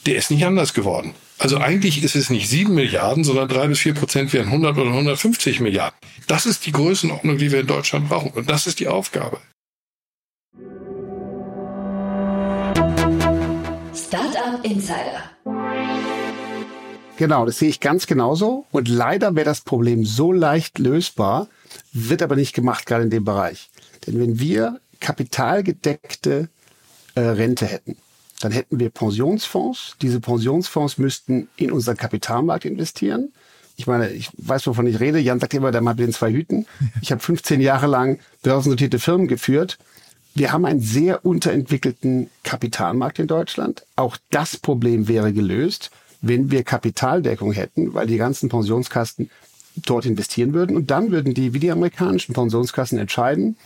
[0.07, 1.14] der ist nicht anders geworden.
[1.38, 4.90] Also eigentlich ist es nicht sieben Milliarden, sondern drei bis vier Prozent wären 100 oder
[4.90, 5.99] 150 Milliarden.
[6.27, 8.31] Das ist die Größenordnung, die wir in Deutschland brauchen.
[8.33, 9.38] Und das ist die Aufgabe.
[13.94, 15.31] Startup Insider.
[17.16, 18.66] Genau, das sehe ich ganz genauso.
[18.70, 21.49] Und leider wäre das Problem so leicht lösbar,
[21.92, 23.70] wird aber nicht gemacht, gerade in dem Bereich.
[24.18, 26.49] Wenn wir kapitalgedeckte
[27.14, 27.96] äh, Rente hätten,
[28.40, 29.96] dann hätten wir Pensionsfonds.
[30.01, 33.33] Diese Pensionsfonds müssten in unseren Kapitalmarkt investieren.
[33.77, 35.18] Ich meine, ich weiß, wovon ich rede.
[35.18, 36.66] Jan sagt immer, der Mann mit den zwei Hüten.
[37.03, 39.79] Ich habe 15 Jahre lang börsennotierte Firmen geführt.
[40.35, 43.85] Wir haben einen sehr unterentwickelten Kapitalmarkt in Deutschland.
[43.96, 45.90] Auch das Problem wäre gelöst,
[46.23, 49.31] wenn wir Kapitaldeckung hätten, weil die ganzen Pensionskasten
[49.77, 50.77] dort investieren würden.
[50.77, 53.57] Und dann würden die, wie die amerikanischen Pensionskassen entscheiden,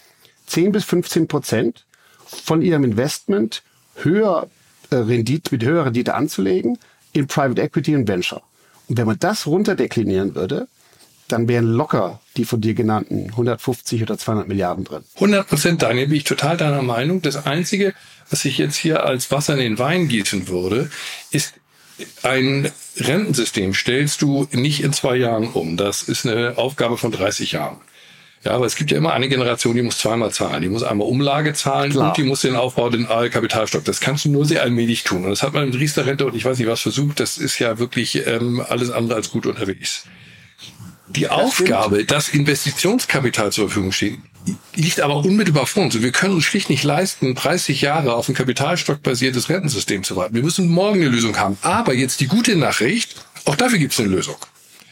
[0.46, 1.84] 10 bis 15 Prozent
[2.26, 3.62] von ihrem Investment
[3.96, 4.48] höher
[4.90, 6.78] äh, Rendite, mit höherer Rendite anzulegen
[7.12, 8.42] in Private Equity und Venture.
[8.88, 10.68] Und wenn man das runterdeklinieren würde,
[11.28, 15.04] dann wären locker die von dir genannten 150 oder 200 Milliarden drin.
[15.14, 17.22] 100 Prozent, Daniel, bin ich total deiner Meinung.
[17.22, 17.94] Das Einzige,
[18.30, 20.90] was ich jetzt hier als Wasser in den Wein gießen würde,
[21.30, 21.54] ist
[22.22, 25.76] ein Rentensystem stellst du nicht in zwei Jahren um.
[25.76, 27.80] Das ist eine Aufgabe von 30 Jahren.
[28.44, 30.60] Ja, aber es gibt ja immer eine Generation, die muss zweimal zahlen.
[30.60, 32.08] Die muss einmal Umlage zahlen Klar.
[32.08, 33.84] und die muss den Aufbau, den Kapitalstock.
[33.84, 35.24] Das kannst du nur sehr allmählich tun.
[35.24, 37.20] Und das hat man mit Riester-Rente und ich weiß nicht was versucht.
[37.20, 40.04] Das ist ja wirklich ähm, alles andere als gut unterwegs.
[41.08, 42.10] Die das Aufgabe, stimmt.
[42.10, 44.18] dass Investitionskapital zur Verfügung steht,
[44.74, 45.94] liegt aber unmittelbar vor uns.
[45.96, 50.34] Und wir können uns schlicht nicht leisten, 30 Jahre auf ein kapitalstockbasiertes Rentensystem zu warten.
[50.34, 51.56] Wir müssen morgen eine Lösung haben.
[51.62, 54.36] Aber jetzt die gute Nachricht, auch dafür gibt es eine Lösung.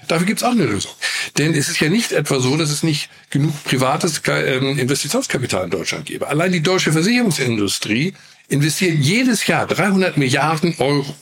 [0.08, 0.92] Dafür gibt es auch eine Lösung.
[1.38, 5.70] Denn es ist ja nicht etwa so, dass es nicht genug privates ähm, Investitionskapital in
[5.70, 6.28] Deutschland gäbe.
[6.28, 8.14] Allein die deutsche Versicherungsindustrie
[8.48, 11.14] investiert jedes Jahr 300 Milliarden Euro.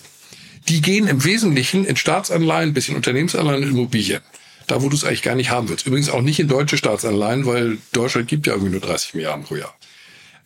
[0.69, 4.21] Die gehen im Wesentlichen in Staatsanleihen, bisschen Unternehmensanleihen und Immobilien.
[4.67, 5.87] Da, wo du es eigentlich gar nicht haben willst.
[5.87, 9.57] Übrigens auch nicht in deutsche Staatsanleihen, weil Deutschland gibt ja irgendwie nur 30 Milliarden pro
[9.57, 9.75] Jahr.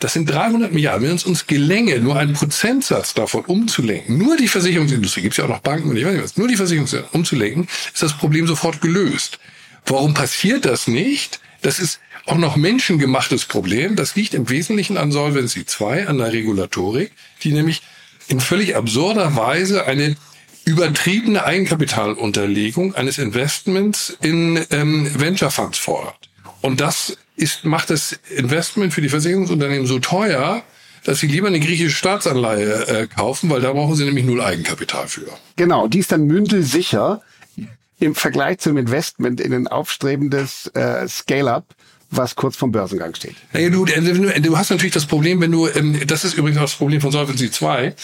[0.05, 1.09] Das sind 300 Milliarden.
[1.09, 5.45] Wenn es uns gelänge, nur einen Prozentsatz davon umzulenken, nur die Versicherungsindustrie, gibt es ja
[5.45, 8.47] auch noch Banken und ich weiß nicht was, nur die Versicherungsindustrie umzulenken, ist das Problem
[8.47, 9.39] sofort gelöst.
[9.87, 11.41] Warum passiert das nicht?
[11.63, 13.97] Das ist auch noch menschengemachtes Problem.
[13.97, 17.13] Das liegt im Wesentlichen an Solvency 2, an der Regulatorik,
[17.43, 17.81] die nämlich
[18.29, 20.17] in völlig absurder Weise eine
[20.67, 26.29] übertriebene Eigenkapitalunterlegung eines Investments in ähm, Venture Funds fordert.
[26.61, 30.63] Und das ist, macht das Investment für die Versicherungsunternehmen so teuer,
[31.05, 35.07] dass sie lieber eine griechische Staatsanleihe äh, kaufen, weil da brauchen sie nämlich null Eigenkapital
[35.09, 35.27] für.
[35.57, 37.21] Genau, die ist dann mündelsicher
[38.01, 41.75] im Vergleich zum Investment in ein aufstrebendes äh, Scale-up,
[42.11, 43.37] was kurz vom Börsengang steht.
[43.53, 46.75] Ja, du, du hast natürlich das Problem, wenn du, ähm, das ist übrigens auch das
[46.75, 47.95] Problem von Solvency 2,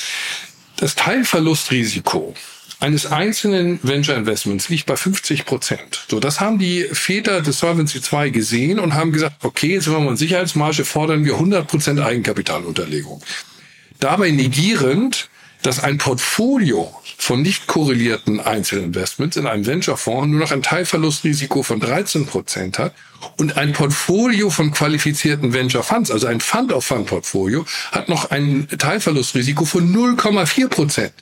[0.77, 2.35] das Teilverlustrisiko
[2.81, 6.07] eines einzelnen Venture Investments liegt bei 50 Prozent.
[6.09, 10.05] So, das haben die Väter des Solvency 2 gesehen und haben gesagt, okay, jetzt haben
[10.05, 13.23] wir eine Sicherheitsmarge, fordern wir 100 Prozent Eigenkapitalunterlegung.
[13.99, 15.29] Dabei negierend,
[15.63, 21.81] dass ein Portfolio von nicht korrelierten Einzelinvestments in einem Venture-Fonds nur noch ein Teilverlustrisiko von
[21.81, 22.95] 13 Prozent hat
[23.37, 29.95] und ein Portfolio von qualifizierten Venture Funds, also ein Fund-of-Fund-Portfolio, hat noch ein Teilverlustrisiko von
[29.95, 31.13] 0,4 Prozent.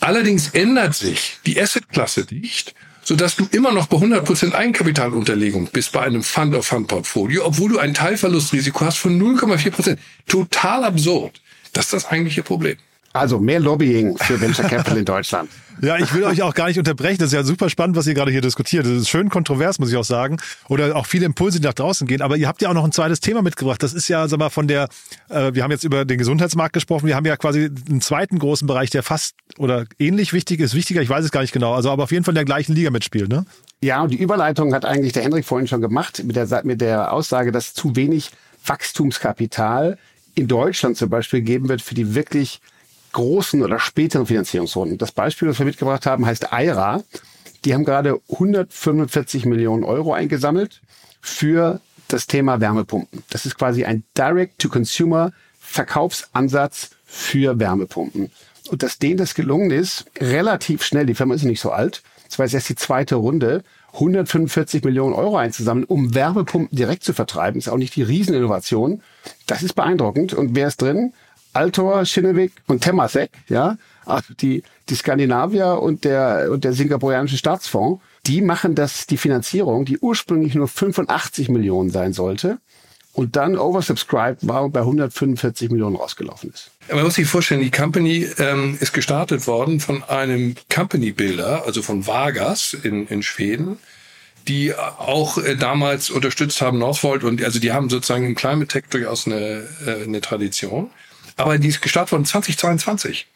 [0.00, 6.00] Allerdings ändert sich die Assetklasse nicht, sodass du immer noch bei 100% Eigenkapitalunterlegung bist bei
[6.00, 9.98] einem Fund-of-Fund-Portfolio, obwohl du ein Teilverlustrisiko hast von 0,4%.
[10.26, 11.40] Total absurd.
[11.72, 12.76] Das ist das eigentliche Problem.
[13.12, 15.50] Also mehr Lobbying für Venture Capital in Deutschland.
[15.82, 17.16] Ja, ich will euch auch gar nicht unterbrechen.
[17.20, 18.84] Das ist ja super spannend, was ihr gerade hier diskutiert.
[18.84, 20.36] Das ist schön kontrovers, muss ich auch sagen.
[20.68, 22.20] Oder auch viele Impulse, die nach draußen gehen.
[22.20, 23.82] Aber ihr habt ja auch noch ein zweites Thema mitgebracht.
[23.82, 24.88] Das ist ja, sag mal, von der,
[25.30, 27.06] äh, wir haben jetzt über den Gesundheitsmarkt gesprochen.
[27.06, 30.74] Wir haben ja quasi einen zweiten großen Bereich, der fast oder ähnlich wichtig ist.
[30.74, 31.72] Wichtiger, ich weiß es gar nicht genau.
[31.72, 33.46] Also aber auf jeden Fall in der gleichen Liga mitspielt, ne?
[33.82, 37.10] Ja, und die Überleitung hat eigentlich der Henrik vorhin schon gemacht mit der, mit der
[37.10, 38.32] Aussage, dass zu wenig
[38.66, 39.96] Wachstumskapital
[40.34, 42.60] in Deutschland zum Beispiel geben wird für die wirklich
[43.12, 44.98] großen oder späteren Finanzierungsrunden.
[44.98, 47.02] Das Beispiel, das wir mitgebracht haben, heißt IRA.
[47.64, 50.80] Die haben gerade 145 Millionen Euro eingesammelt
[51.20, 53.22] für das Thema Wärmepumpen.
[53.30, 58.30] Das ist quasi ein Direct-to-Consumer Verkaufsansatz für Wärmepumpen.
[58.70, 62.38] Und dass denen das gelungen ist, relativ schnell, die Firma ist nicht so alt, das
[62.38, 67.58] war jetzt erst die zweite Runde, 145 Millionen Euro einzusammeln, um Wärmepumpen direkt zu vertreiben,
[67.58, 69.02] ist auch nicht die Rieseninnovation.
[69.46, 70.32] Das ist beeindruckend.
[70.32, 71.12] Und wer ist drin?
[71.52, 78.02] Altor, Schinnewig und Temasek, ja, also die, die Skandinavier und der, und der singapurianische Staatsfonds,
[78.26, 82.58] die machen das, die Finanzierung, die ursprünglich nur 85 Millionen sein sollte
[83.12, 86.70] und dann oversubscribed war und bei 145 Millionen rausgelaufen ist.
[86.92, 91.82] Man muss sich vorstellen, die Company ähm, ist gestartet worden von einem Company Builder, also
[91.82, 93.78] von Vargas in, in Schweden,
[94.48, 98.84] die auch äh, damals unterstützt haben Northvolt und also die haben sozusagen im Climate Tech
[98.90, 100.90] durchaus eine, äh, eine Tradition.
[101.40, 103.26] Aber die ist gestartet worden 2022.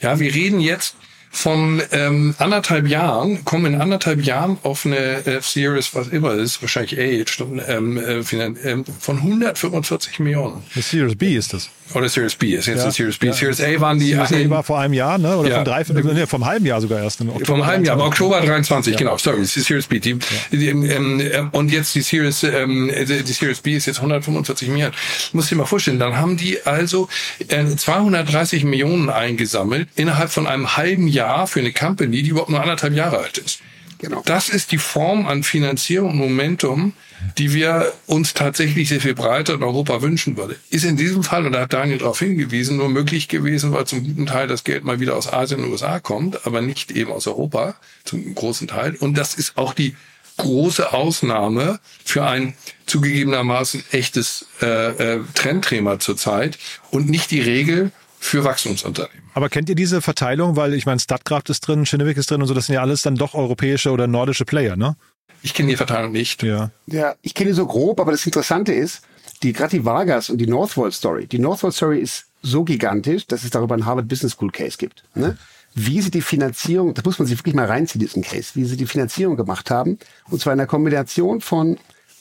[0.00, 0.96] Ja, wir reden jetzt
[1.36, 6.98] von ähm, anderthalb Jahren, kommen in anderthalb Jahren auf eine F-Series, was immer ist, wahrscheinlich
[6.98, 8.20] A, ähm, äh,
[8.64, 10.62] ähm, von 145 Millionen.
[10.74, 11.68] Eine Series B ist das.
[11.94, 12.90] Oder Series B ist jetzt ja.
[12.90, 13.28] Series B.
[13.28, 13.32] Ja.
[13.32, 14.12] Series A waren die.
[14.12, 15.36] Series A war vor einem Jahr, ne?
[15.36, 15.56] Oder ja.
[15.56, 17.20] von drei, nee, vom halben Jahr sogar erst.
[17.20, 18.98] Im Oktober vom halben Jahr, aber Oktober 23, ja.
[18.98, 20.00] genau, sorry, die Series B.
[20.00, 20.18] Die,
[20.50, 24.94] die, ähm, äh, und jetzt die Series, ähm, die Series B ist jetzt 145 Millionen.
[25.32, 27.08] Muss dir mal vorstellen, dann haben die also
[27.46, 32.60] äh, 230 Millionen eingesammelt innerhalb von einem halben Jahr für eine Company, die überhaupt nur
[32.60, 33.60] anderthalb Jahre alt ist.
[33.98, 34.22] Genau.
[34.26, 36.92] Das ist die Form an Finanzierung und Momentum,
[37.38, 40.56] die wir uns tatsächlich sehr viel breiter in Europa wünschen würde.
[40.68, 44.04] Ist in diesem Fall, und da hat Daniel darauf hingewiesen, nur möglich gewesen, weil zum
[44.04, 47.26] guten Teil das Geld mal wieder aus Asien und USA kommt, aber nicht eben aus
[47.26, 48.96] Europa, zum großen Teil.
[48.96, 49.96] Und das ist auch die
[50.36, 56.58] große Ausnahme für ein zugegebenermaßen echtes äh, äh, Trendthema zurzeit
[56.90, 59.25] und nicht die Regel für Wachstumsunternehmen.
[59.36, 60.56] Aber kennt ihr diese Verteilung?
[60.56, 63.02] Weil ich meine, Statkraft ist drin, Schinnewig ist drin und so, das sind ja alles
[63.02, 64.96] dann doch europäische oder nordische Player, ne?
[65.42, 66.42] Ich kenne die Verteilung nicht.
[66.42, 66.70] Ja.
[66.86, 69.02] ja, ich kenne die so grob, aber das Interessante ist,
[69.42, 71.26] die gerade die Vargas und die Northvolt Story.
[71.26, 75.04] Die Northvolt Story ist so gigantisch, dass es darüber einen Harvard Business School Case gibt.
[75.14, 75.36] Ne?
[75.74, 78.78] Wie sie die Finanzierung, das muss man sich wirklich mal reinziehen, diesen Case, wie sie
[78.78, 79.98] die Finanzierung gemacht haben.
[80.30, 81.76] Und zwar in einer Kombination von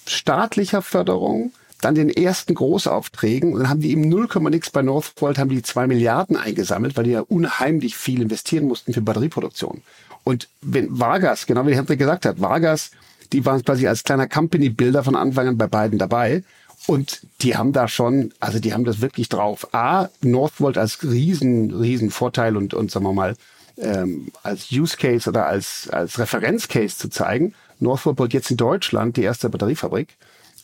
[0.06, 1.54] staatlicher Förderung,
[1.86, 5.62] dann den ersten Großaufträgen und dann haben die eben 0, nix bei Northvolt, haben die
[5.62, 9.82] zwei Milliarden eingesammelt, weil die ja unheimlich viel investieren mussten für Batterieproduktion.
[10.24, 12.92] Und wenn Vargas, genau wie Hendrik gesagt hat, Vargas
[13.34, 16.44] die waren quasi als kleiner Company-Builder von Anfang an bei beiden dabei.
[16.88, 19.74] Und die haben da schon, also die haben das wirklich drauf.
[19.74, 23.36] A, Northvolt als riesen, riesen Vorteil und, und sagen wir mal,
[23.78, 27.54] ähm, als Use Case oder als, als Referenzcase zu zeigen.
[27.80, 30.16] Northvolt jetzt in Deutschland die erste Batteriefabrik.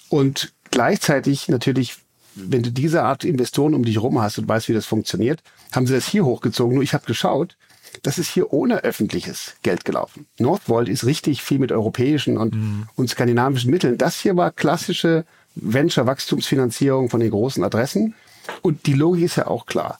[0.09, 1.97] Und gleichzeitig natürlich,
[2.35, 5.87] wenn du diese Art Investoren um dich herum hast und weißt, wie das funktioniert, haben
[5.87, 6.75] sie das hier hochgezogen.
[6.75, 7.57] Nur ich habe geschaut,
[8.03, 10.25] das ist hier ohne öffentliches Geld gelaufen.
[10.39, 12.87] Northvolt ist richtig viel mit europäischen und, mhm.
[12.95, 13.97] und skandinavischen Mitteln.
[13.97, 18.15] Das hier war klassische Venture-Wachstumsfinanzierung von den großen Adressen.
[18.61, 19.99] Und die Logik ist ja auch klar.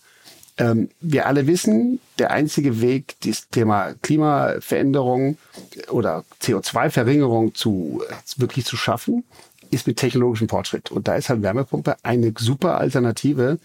[0.57, 5.37] Ähm, wir alle wissen, der einzige Weg, das Thema Klimaveränderung
[5.89, 8.01] oder CO2-Verringerung zu,
[8.37, 9.23] wirklich zu schaffen,
[9.71, 10.91] ist mit technologischem Fortschritt.
[10.91, 13.59] Und da ist halt Wärmepumpe eine super Alternative,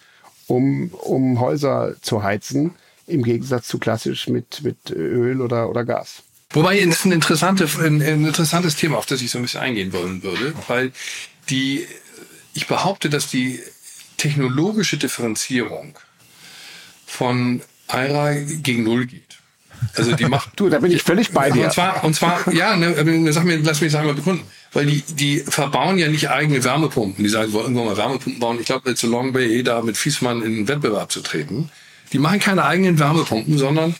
[0.46, 2.74] um, um Häuser zu heizen
[3.06, 6.22] im Gegensatz zu klassisch mit, mit Öl oder, oder Gas.
[6.50, 9.92] Wobei es ein, interessante, ein, ein interessantes Thema, auf das ich so ein bisschen eingehen
[9.92, 10.92] wollen würde, weil
[11.50, 11.86] die,
[12.54, 13.60] ich behaupte, dass die
[14.16, 15.96] technologische Differenzierung
[17.06, 19.38] von IRA gegen Null geht.
[19.94, 20.50] Also die macht.
[20.56, 21.64] du, da bin ich völlig bei dir.
[21.64, 24.44] Und zwar, und zwar, ja, ne, sag mir, lass mich sagen, mal bekunden.
[24.76, 27.24] Weil die, die verbauen ja nicht eigene Wärmepumpen.
[27.24, 28.60] Die sagen, wir wollen irgendwann mal Wärmepumpen bauen.
[28.60, 31.70] Ich glaube, zu Long Bay, da mit Fiesmann in den Wettbewerb zu treten.
[32.12, 33.94] Die machen keine eigenen Wärmepumpen, sondern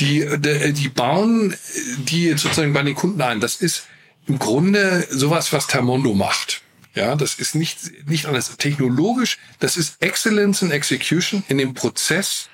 [0.00, 0.28] die,
[0.74, 1.56] die, bauen
[1.96, 3.40] die sozusagen bei den Kunden ein.
[3.40, 3.86] Das ist
[4.26, 6.60] im Grunde sowas, was Termondo macht.
[6.94, 9.38] Ja, das ist nicht, nicht alles technologisch.
[9.60, 12.50] Das ist Excellence in Execution in dem Prozess,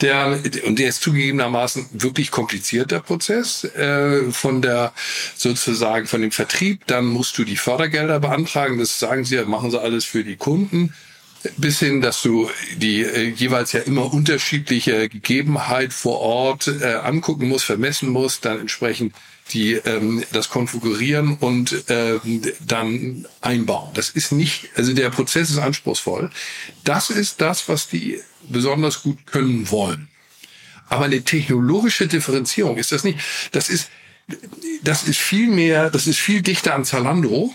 [0.00, 4.92] der, und der ist zugegebenermaßen wirklich kompliziert, der Prozess, äh, von der,
[5.36, 6.86] sozusagen von dem Vertrieb.
[6.86, 8.78] Dann musst du die Fördergelder beantragen.
[8.78, 10.92] Das sagen sie, machen sie alles für die Kunden
[11.56, 17.48] bis hin, dass du die äh, jeweils ja immer unterschiedliche Gegebenheit vor Ort äh, angucken
[17.48, 19.14] musst, vermessen musst, dann entsprechend
[19.50, 23.90] die ähm, das konfigurieren und ähm, dann einbauen.
[23.92, 26.30] Das ist nicht, also der Prozess ist anspruchsvoll.
[26.82, 30.08] Das ist das, was die besonders gut können wollen.
[30.88, 33.18] Aber eine technologische Differenzierung ist das nicht.
[33.52, 33.88] Das ist,
[34.82, 37.54] das ist viel mehr, das ist viel dichter an Zalando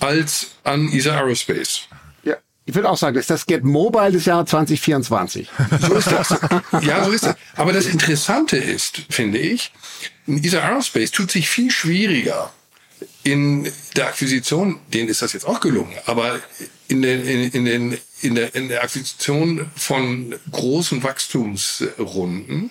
[0.00, 1.88] als an ESA Aerospace.
[2.22, 5.48] Ja, ich würde auch sagen, das ist das Get Mobile des Jahres 2024.
[5.80, 6.34] So ist das.
[6.82, 7.36] ja, so ist das.
[7.56, 9.72] Aber das Interessante ist, finde ich,
[10.26, 12.52] ESA Aerospace tut sich viel schwieriger
[13.22, 16.40] in der Akquisition, denen ist das jetzt auch gelungen, aber
[16.88, 22.70] in, den, in, den, in, der, in der Akquisition von großen Wachstumsrunden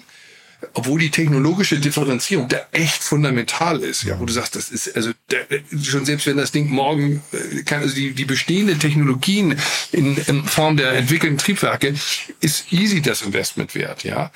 [0.75, 5.11] obwohl die technologische Differenzierung da echt fundamental ist, ja, wo du sagst, das ist also
[5.31, 5.47] der,
[5.81, 9.57] schon selbst wenn das Ding morgen äh, kann, also die, die bestehenden Technologien
[9.91, 11.95] in, in Form der entwickelten Triebwerke
[12.41, 14.31] ist easy das Investment wert, ja.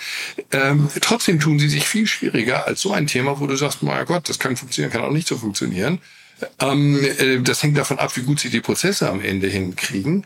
[0.51, 4.05] Ähm, trotzdem tun sie sich viel schwieriger als so ein Thema, wo du sagst, mein
[4.05, 5.99] Gott, das kann funktionieren, kann auch nicht so funktionieren.
[6.59, 10.25] Ähm, äh, das hängt davon ab, wie gut sie die Prozesse am Ende hinkriegen.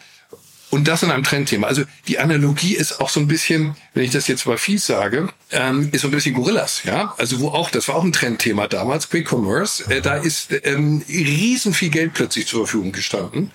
[0.73, 1.67] Und das in einem Trendthema.
[1.67, 5.29] Also die Analogie ist auch so ein bisschen, wenn ich das jetzt mal fies sage,
[5.51, 7.13] ähm, ist so ein bisschen Gorillas, ja.
[7.19, 9.83] Also wo auch, das war auch ein Trendthema damals, Quick Commerce.
[9.91, 13.51] Äh, da ist ähm, riesen viel Geld plötzlich zur Verfügung gestanden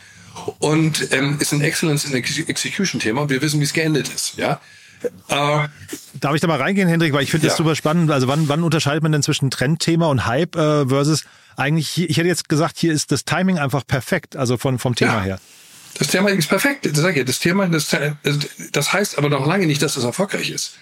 [0.60, 3.22] und ähm, ist ein Excellence in Execution Thema.
[3.22, 4.60] Und wir wissen, wie es geendet ist, ja.
[5.28, 5.66] Äh,
[6.20, 7.12] Darf ich da mal reingehen, Hendrik?
[7.12, 7.50] Weil ich finde ja.
[7.50, 8.12] das super spannend.
[8.12, 11.24] Also wann, wann unterscheidet man denn zwischen Trendthema und Hype äh, versus
[11.56, 15.14] eigentlich, ich hätte jetzt gesagt, hier ist das Timing einfach perfekt, also von, vom Thema
[15.14, 15.22] ja.
[15.22, 15.40] her.
[15.94, 16.86] Das Thema ist perfekt.
[16.86, 17.24] Das ich.
[17.24, 17.88] Das Thema, das,
[18.72, 20.78] das heißt aber noch lange nicht, dass es erfolgreich ist.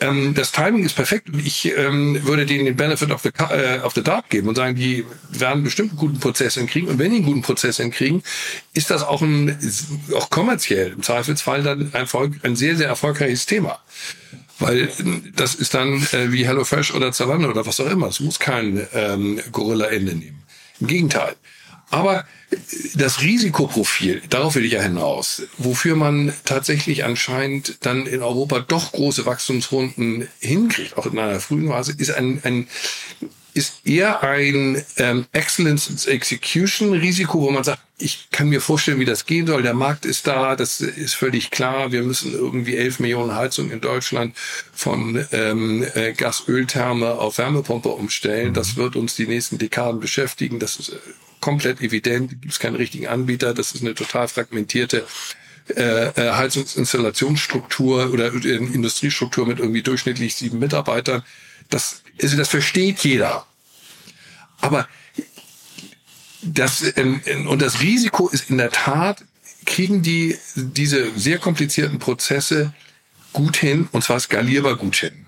[0.00, 3.94] Ähm, das Timing ist perfekt ich ähm, würde denen den Benefit of the, äh, of
[3.94, 7.18] the Doubt geben und sagen, die werden bestimmt einen guten Prozess hinkriegen und wenn die
[7.18, 8.24] einen guten Prozess hinkriegen,
[8.74, 9.56] ist das auch ein,
[10.16, 12.08] auch kommerziell im Zweifelsfall dann ein,
[12.42, 13.78] ein sehr, sehr erfolgreiches Thema.
[14.58, 14.88] Weil
[15.36, 18.08] das ist dann äh, wie HelloFresh oder Zalando oder was auch immer.
[18.08, 20.42] Es muss kein ähm, Gorilla-Ende nehmen.
[20.80, 21.36] Im Gegenteil.
[21.90, 22.24] Aber
[22.94, 28.92] das Risikoprofil, darauf will ich ja hinaus, wofür man tatsächlich anscheinend dann in Europa doch
[28.92, 32.68] große Wachstumsrunden hinkriegt, auch in einer frühen Phase, ist ein, ein
[33.54, 39.04] ist eher ein ähm, Excellence Execution Risiko, wo man sagt, ich kann mir vorstellen, wie
[39.04, 39.62] das gehen soll.
[39.62, 41.90] Der Markt ist da, das ist völlig klar.
[41.90, 44.36] Wir müssen irgendwie 11 Millionen Heizungen in Deutschland
[44.72, 48.54] von ähm, äh, Gasöltherme auf Wärmepumpe umstellen.
[48.54, 50.60] Das wird uns die nächsten Dekaden beschäftigen.
[50.60, 50.96] Das ist äh,
[51.40, 55.06] komplett evident, gibt es keinen richtigen Anbieter, das ist eine total fragmentierte
[55.76, 61.22] äh, äh Heizungsinstallationsstruktur oder äh, Industriestruktur mit irgendwie durchschnittlich sieben Mitarbeitern.
[61.70, 63.46] Das, also das versteht jeder.
[64.60, 64.88] Aber
[66.42, 69.24] das, ähm, und das Risiko ist in der Tat,
[69.66, 72.72] kriegen die diese sehr komplizierten Prozesse
[73.32, 75.27] gut hin, und zwar skalierbar gut hin.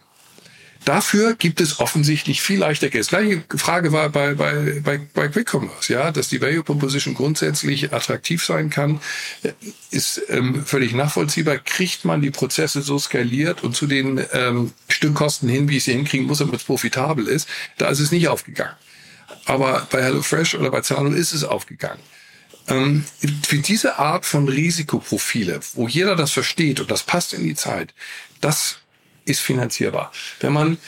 [0.84, 3.08] Dafür gibt es offensichtlich viel leichter Geld.
[3.08, 7.92] Gleiche Frage war bei, bei, bei, bei Quick Commerce, ja, dass die Value Proposition grundsätzlich
[7.92, 9.00] attraktiv sein kann,
[9.90, 11.58] ist ähm, völlig nachvollziehbar.
[11.58, 15.92] Kriegt man die Prozesse so skaliert und zu den ähm, Stückkosten hin, wie ich sie
[15.92, 18.74] hinkriegen muss, damit es profitabel ist, da ist es nicht aufgegangen.
[19.44, 22.00] Aber bei HelloFresh oder bei Zalando ist es aufgegangen.
[22.68, 23.04] Ähm,
[23.42, 27.94] für diese Art von Risikoprofile, wo jeder das versteht und das passt in die Zeit,
[28.40, 28.79] das
[29.30, 30.12] ist finanzierbar.
[30.40, 30.78] Wenn man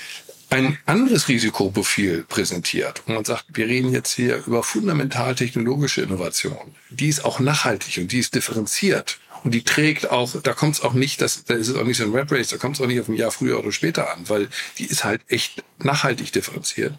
[0.51, 6.75] ein anderes Risikoprofil präsentiert und man sagt, wir reden jetzt hier über fundamental technologische Innovation,
[6.91, 10.83] die ist auch nachhaltig und die ist differenziert und die trägt auch, da kommt es
[10.83, 12.83] auch nicht, das, da ist es auch nicht so ein Red Race, da kommt es
[12.83, 16.33] auch nicht auf ein Jahr früher oder später an, weil die ist halt echt nachhaltig
[16.33, 16.95] differenziert.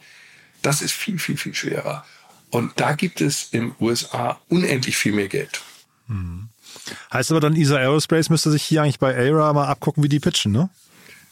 [0.63, 2.05] Das ist viel, viel, viel schwerer.
[2.49, 5.61] Und da gibt es in USA unendlich viel mehr Geld.
[6.07, 6.49] Hm.
[7.11, 10.19] Heißt aber dann, ESA Aerospace müsste sich hier eigentlich bei ARA mal abgucken, wie die
[10.19, 10.69] pitchen, ne?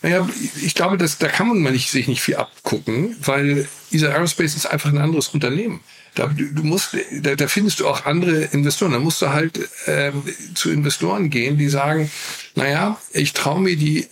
[0.02, 0.28] Naja,
[0.62, 4.66] ich glaube, dass, da kann man nicht, sich nicht viel abgucken, weil ESA Aerospace ist
[4.66, 5.82] einfach ein anderes Unternehmen.
[6.16, 8.92] Da, du musst, da, da findest du auch andere Investoren.
[8.92, 10.24] Da musst du halt ähm,
[10.56, 12.12] zu Investoren gehen, die sagen,
[12.56, 14.08] naja, ich traue mir die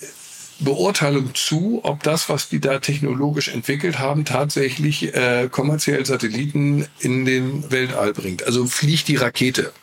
[0.60, 7.26] Beurteilung zu, ob das, was die da technologisch entwickelt haben, tatsächlich äh, kommerziell Satelliten in
[7.26, 8.44] den Weltall bringt.
[8.44, 9.74] Also fliegt die Rakete.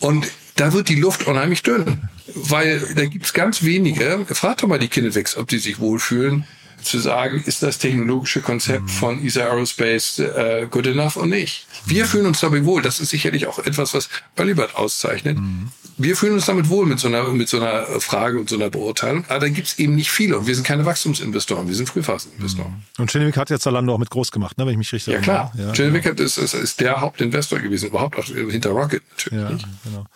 [0.00, 0.26] Und
[0.56, 2.08] da wird die Luft unheimlich dünn.
[2.34, 6.44] Weil da gibt's ganz wenige, frag doch mal die Kinetics, ob die sich wohlfühlen,
[6.82, 8.88] zu sagen, ist das technologische Konzept mhm.
[8.88, 11.66] von ESA Aerospace äh, good enough oder nicht.
[11.84, 12.08] Wir mhm.
[12.08, 12.82] fühlen uns dabei wohl.
[12.82, 15.38] Das ist sicherlich auch etwas, was Earlybird auszeichnet.
[15.38, 15.70] Mhm.
[15.98, 18.70] Wir fühlen uns damit wohl mit so einer, mit so einer Frage und so einer
[18.70, 19.24] Beurteilung.
[19.28, 20.38] Aber da gibt's eben nicht viele.
[20.38, 21.68] Und wir sind keine Wachstumsinvestoren.
[21.68, 22.72] Wir sind Frühphaseninvestoren.
[22.72, 23.02] Mhm.
[23.02, 25.34] Und Chinevik hat ja Zalando auch mit groß gemacht, ne, wenn ich mich richtig erinnere.
[25.34, 25.66] Ja, klar.
[25.66, 26.22] Ja, Chinevik genau.
[26.22, 27.88] ist, ist, ist der Hauptinvestor gewesen.
[27.88, 29.62] Überhaupt auch hinter Rocket natürlich.
[29.62, 30.06] Ja, genau.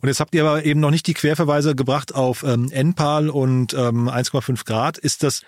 [0.00, 3.74] Und jetzt habt ihr aber eben noch nicht die Querverweise gebracht auf ähm, NPAL und
[3.74, 4.98] ähm, 1,5 Grad.
[4.98, 5.42] Ist das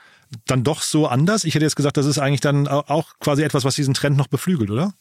[0.46, 1.44] dann doch so anders?
[1.44, 4.28] Ich hätte jetzt gesagt, das ist eigentlich dann auch quasi etwas, was diesen Trend noch
[4.28, 4.92] beflügelt, oder?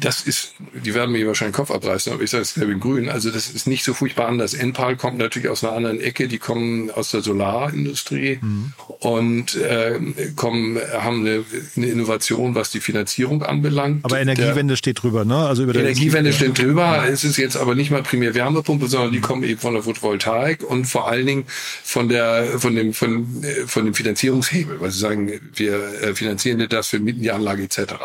[0.00, 2.80] Das ist, die werden mir wahrscheinlich den Kopf abreißen, aber ich sage es glaube in
[2.80, 3.10] grün.
[3.10, 4.54] Also das ist nicht so furchtbar anders.
[4.54, 8.72] Enpal kommt natürlich aus einer anderen Ecke, die kommen aus der Solarindustrie mhm.
[9.00, 10.00] und äh,
[10.36, 11.44] kommen, haben eine,
[11.76, 14.06] eine, Innovation, was die Finanzierung anbelangt.
[14.06, 15.36] Aber Energiewende der, steht drüber, ne?
[15.36, 16.82] Also über der Energiewende steht drüber.
[16.82, 17.06] Ja.
[17.06, 20.62] Es ist jetzt aber nicht mal primär Wärmepumpe, sondern die kommen eben von der Photovoltaik
[20.62, 21.44] und vor allen Dingen
[21.84, 26.90] von der, von dem, von, von dem Finanzierungshebel, weil sie sagen, wir äh, finanzieren das,
[26.92, 27.96] wir mieten die Anlage etc.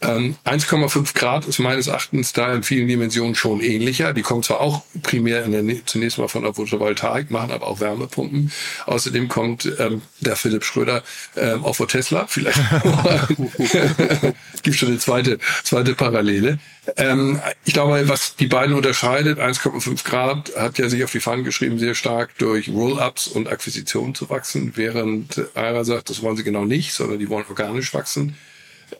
[0.00, 4.12] Ähm, 1,5 Grad ist meines Erachtens da in vielen Dimensionen schon ähnlicher.
[4.12, 7.80] Die kommen zwar auch primär in der, zunächst mal von der Photovoltaik, machen aber auch
[7.80, 8.52] Wärmepumpen.
[8.86, 11.02] Außerdem kommt ähm, der Philipp Schröder
[11.36, 12.26] ähm, auch vor Tesla.
[12.26, 12.58] Vielleicht
[14.62, 16.58] gibt schon eine zweite, zweite Parallele.
[16.96, 21.44] Ähm, ich glaube, was die beiden unterscheidet, 1,5 Grad hat ja sich auf die Fahnen
[21.44, 26.44] geschrieben, sehr stark durch Roll-ups und Akquisitionen zu wachsen, während Aira sagt, das wollen sie
[26.44, 28.36] genau nicht, sondern die wollen organisch wachsen.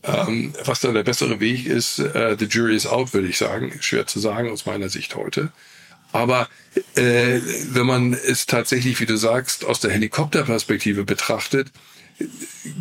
[0.02, 3.72] Ähm, was dann der bessere Weg ist, äh, the jury is out, würde ich sagen.
[3.80, 5.50] Schwer zu sagen aus meiner Sicht heute.
[6.12, 6.48] Aber
[6.94, 11.70] äh, wenn man es tatsächlich, wie du sagst, aus der Helikopterperspektive betrachtet,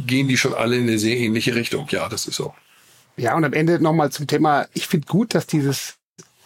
[0.05, 1.87] gehen die schon alle in eine sehr ähnliche Richtung.
[1.89, 2.53] Ja, das ist so.
[3.17, 5.95] Ja, und am Ende nochmal zum Thema, ich finde gut, dass dieses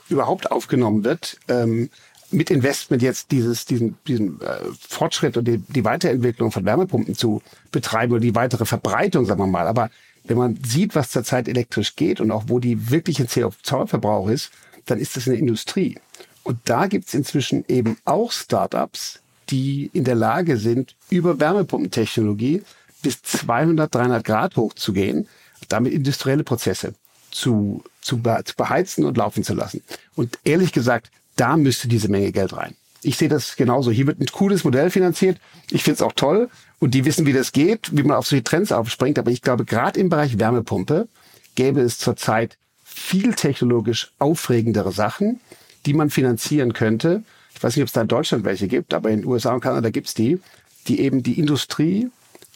[0.09, 1.37] überhaupt aufgenommen wird.
[1.47, 1.89] Ähm,
[2.31, 7.41] mit Investment jetzt dieses, diesen, diesen äh, Fortschritt und die, die Weiterentwicklung von Wärmepumpen zu
[7.71, 9.67] betreiben oder die weitere Verbreitung, sagen wir mal.
[9.67, 9.89] Aber
[10.23, 14.51] wenn man sieht, was zurzeit elektrisch geht und auch wo die wirkliche CO2-Verbrauch ist,
[14.85, 15.97] dann ist das eine Industrie.
[16.43, 19.19] Und da gibt's inzwischen eben auch Startups,
[19.49, 22.63] die in der Lage sind, über Wärmepumpentechnologie
[23.01, 25.27] bis 200, 300 Grad hochzugehen,
[25.67, 26.93] damit industrielle Prozesse
[27.31, 29.83] zu, zu, zu beheizen und laufen zu lassen.
[30.15, 32.75] Und ehrlich gesagt, da müsste diese Menge Geld rein.
[33.03, 33.91] Ich sehe das genauso.
[33.91, 35.39] Hier wird ein cooles Modell finanziert.
[35.71, 36.49] Ich finde es auch toll.
[36.79, 39.17] Und die wissen, wie das geht, wie man auf solche Trends aufspringt.
[39.17, 41.07] Aber ich glaube, gerade im Bereich Wärmepumpe
[41.55, 45.39] gäbe es zurzeit viel technologisch aufregendere Sachen,
[45.85, 47.23] die man finanzieren könnte.
[47.55, 49.61] Ich weiß nicht, ob es da in Deutschland welche gibt, aber in den USA und
[49.61, 50.39] Kanada gibt es die,
[50.87, 52.09] die eben die Industrie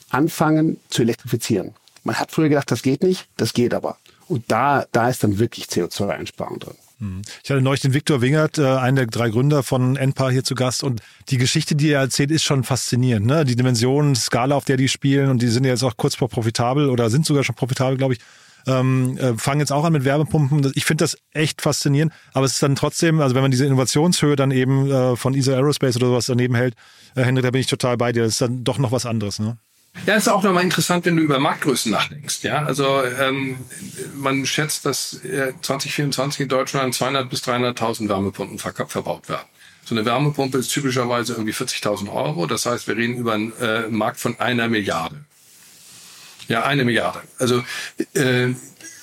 [0.10, 1.74] anfangen zu elektrifizieren.
[2.04, 3.98] Man hat früher gedacht, das geht nicht, das geht aber.
[4.28, 6.76] Und da, da ist dann wirklich CO2-Einsparung drin.
[7.06, 7.22] Mhm.
[7.44, 10.56] Ich hatte neulich den Viktor Wingert, äh, einen der drei Gründer von Enpa hier zu
[10.56, 13.26] Gast und die Geschichte, die er erzählt, ist schon faszinierend.
[13.26, 13.46] Ne?
[13.46, 16.90] Die Dimension, Skala, auf der die spielen und die sind jetzt auch kurz vor profitabel
[16.90, 18.20] oder sind sogar schon profitabel, glaube ich.
[18.68, 20.72] Ähm, äh, fangen jetzt auch an mit Wärmepumpen.
[20.74, 24.36] Ich finde das echt faszinierend, aber es ist dann trotzdem, also wenn man diese Innovationshöhe
[24.36, 26.74] dann eben äh, von ESA Aerospace oder sowas daneben hält,
[27.14, 28.24] äh, Henrik, da bin ich total bei dir.
[28.24, 29.38] Das ist dann doch noch was anderes.
[29.38, 29.58] Ne?
[30.06, 32.44] Ja, ist auch nochmal interessant, wenn du über Marktgrößen nachdenkst.
[32.44, 33.58] Ja, also ähm,
[34.16, 39.48] man schätzt, dass äh, 2024 in Deutschland 200 bis 300.000 Wärmepumpen ver verbaut werden.
[39.86, 42.48] So eine Wärmepumpe ist typischerweise irgendwie 40.000 Euro.
[42.48, 45.16] Das heißt, wir reden über einen äh, Markt von einer Milliarde.
[46.48, 47.22] Ja, eine Milliarde.
[47.40, 47.64] Also
[48.14, 48.50] äh,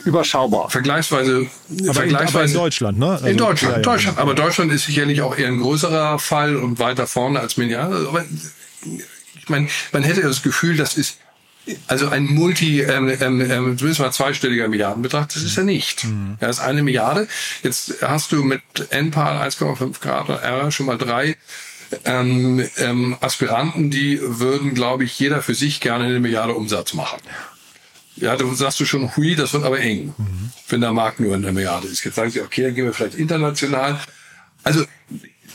[0.05, 0.71] überschaubar.
[0.71, 1.47] Vergleichsweise,
[1.85, 3.11] aber vergleichsweise in, in Deutschland, ne?
[3.11, 3.83] Also, in Deutschland, ja, ja.
[3.83, 4.19] Deutschland.
[4.19, 8.07] Aber Deutschland ist sicherlich auch eher ein größerer Fall und weiter vorne als Milliarde.
[8.09, 8.25] Aber
[9.43, 11.19] ich meine, man hätte das Gefühl, das ist
[11.87, 16.05] also ein Multi, ähm, ähm, ähm zumindest mal zweistelliger Milliardenbetrag, das ist er nicht.
[16.05, 16.37] Mhm.
[16.41, 17.29] Ja, das ist eine Milliarde.
[17.63, 21.37] Jetzt hast du mit NPAL 1,5 Grad und R schon mal drei
[22.05, 27.21] ähm, ähm, Aspiranten, die würden, glaube ich, jeder für sich gerne eine Milliarde Umsatz machen.
[28.17, 30.53] Ja, du sagst du schon, hui, das wird aber eng, mhm.
[30.69, 32.05] wenn der Markt nur eine Milliarde ist.
[32.05, 34.01] Jetzt sagen sie, okay, dann gehen wir vielleicht international.
[34.65, 34.85] Also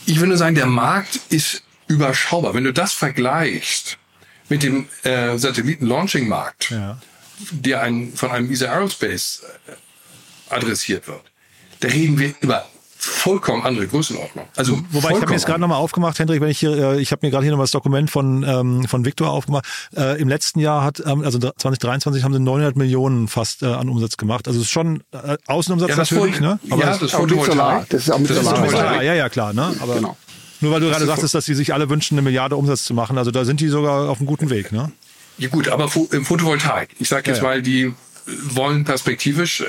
[0.06, 2.54] ich würde nur sagen, der Markt ist überschaubar.
[2.54, 3.98] Wenn du das vergleichst
[4.48, 6.98] mit dem äh, Satelliten-Launching-Markt, ja.
[7.50, 11.22] der ein, von einem ESA Aerospace äh, adressiert wird,
[11.80, 12.66] da reden wir über
[13.00, 14.46] vollkommen andere Größenordnung.
[14.56, 17.12] Also wobei ich habe mir jetzt gerade nochmal aufgemacht, Hendrik, wenn ich hier, äh, ich
[17.12, 19.66] habe mir gerade hier nochmal das Dokument von ähm, von Victor aufgemacht.
[19.96, 23.88] Äh, Im letzten Jahr hat, ähm, also 2023 haben sie 900 Millionen fast äh, an
[23.88, 24.48] Umsatz gemacht.
[24.48, 26.58] Also es ist schon äh, Außenumsatz ja, natürlich, ne?
[26.70, 27.88] Aber ja, das, das ist Photovoltaik.
[27.88, 29.02] Das ist auch mit Solar.
[29.02, 29.74] Ja, ja, klar, ne?
[29.80, 30.16] Aber genau.
[30.60, 33.18] Nur weil du gerade sagtest, dass sie sich alle wünschen, eine Milliarde Umsatz zu machen.
[33.18, 34.90] Also da sind die sogar auf einem guten Weg, ne?
[35.38, 36.90] Ja gut, aber im Photovoltaik.
[36.98, 37.48] Ich sage jetzt ja, ja.
[37.50, 37.94] mal, die
[38.26, 39.64] wollen perspektivisch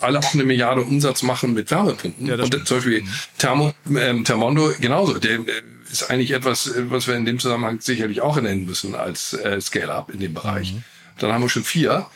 [0.00, 2.26] alle auch eine Milliarde Umsatz machen mit Wärmepumpen.
[2.26, 3.04] Ja, und zum Beispiel
[3.38, 5.18] Thermo, ähm, Thermondo genauso.
[5.18, 9.34] Der äh, ist eigentlich etwas, was wir in dem Zusammenhang sicherlich auch nennen müssen als
[9.34, 10.72] äh, Scale-Up in dem Bereich.
[10.72, 10.82] Mhm.
[11.18, 12.06] Dann haben wir schon vier.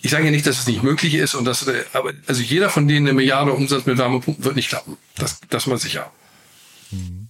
[0.00, 2.70] Ich sage ja nicht, dass es nicht möglich ist und dass, äh, aber also jeder
[2.70, 4.96] von denen eine Milliarde Umsatz mit Wärmepumpen wird nicht klappen.
[5.16, 6.10] Das, das mal sicher.
[6.92, 7.28] Mhm.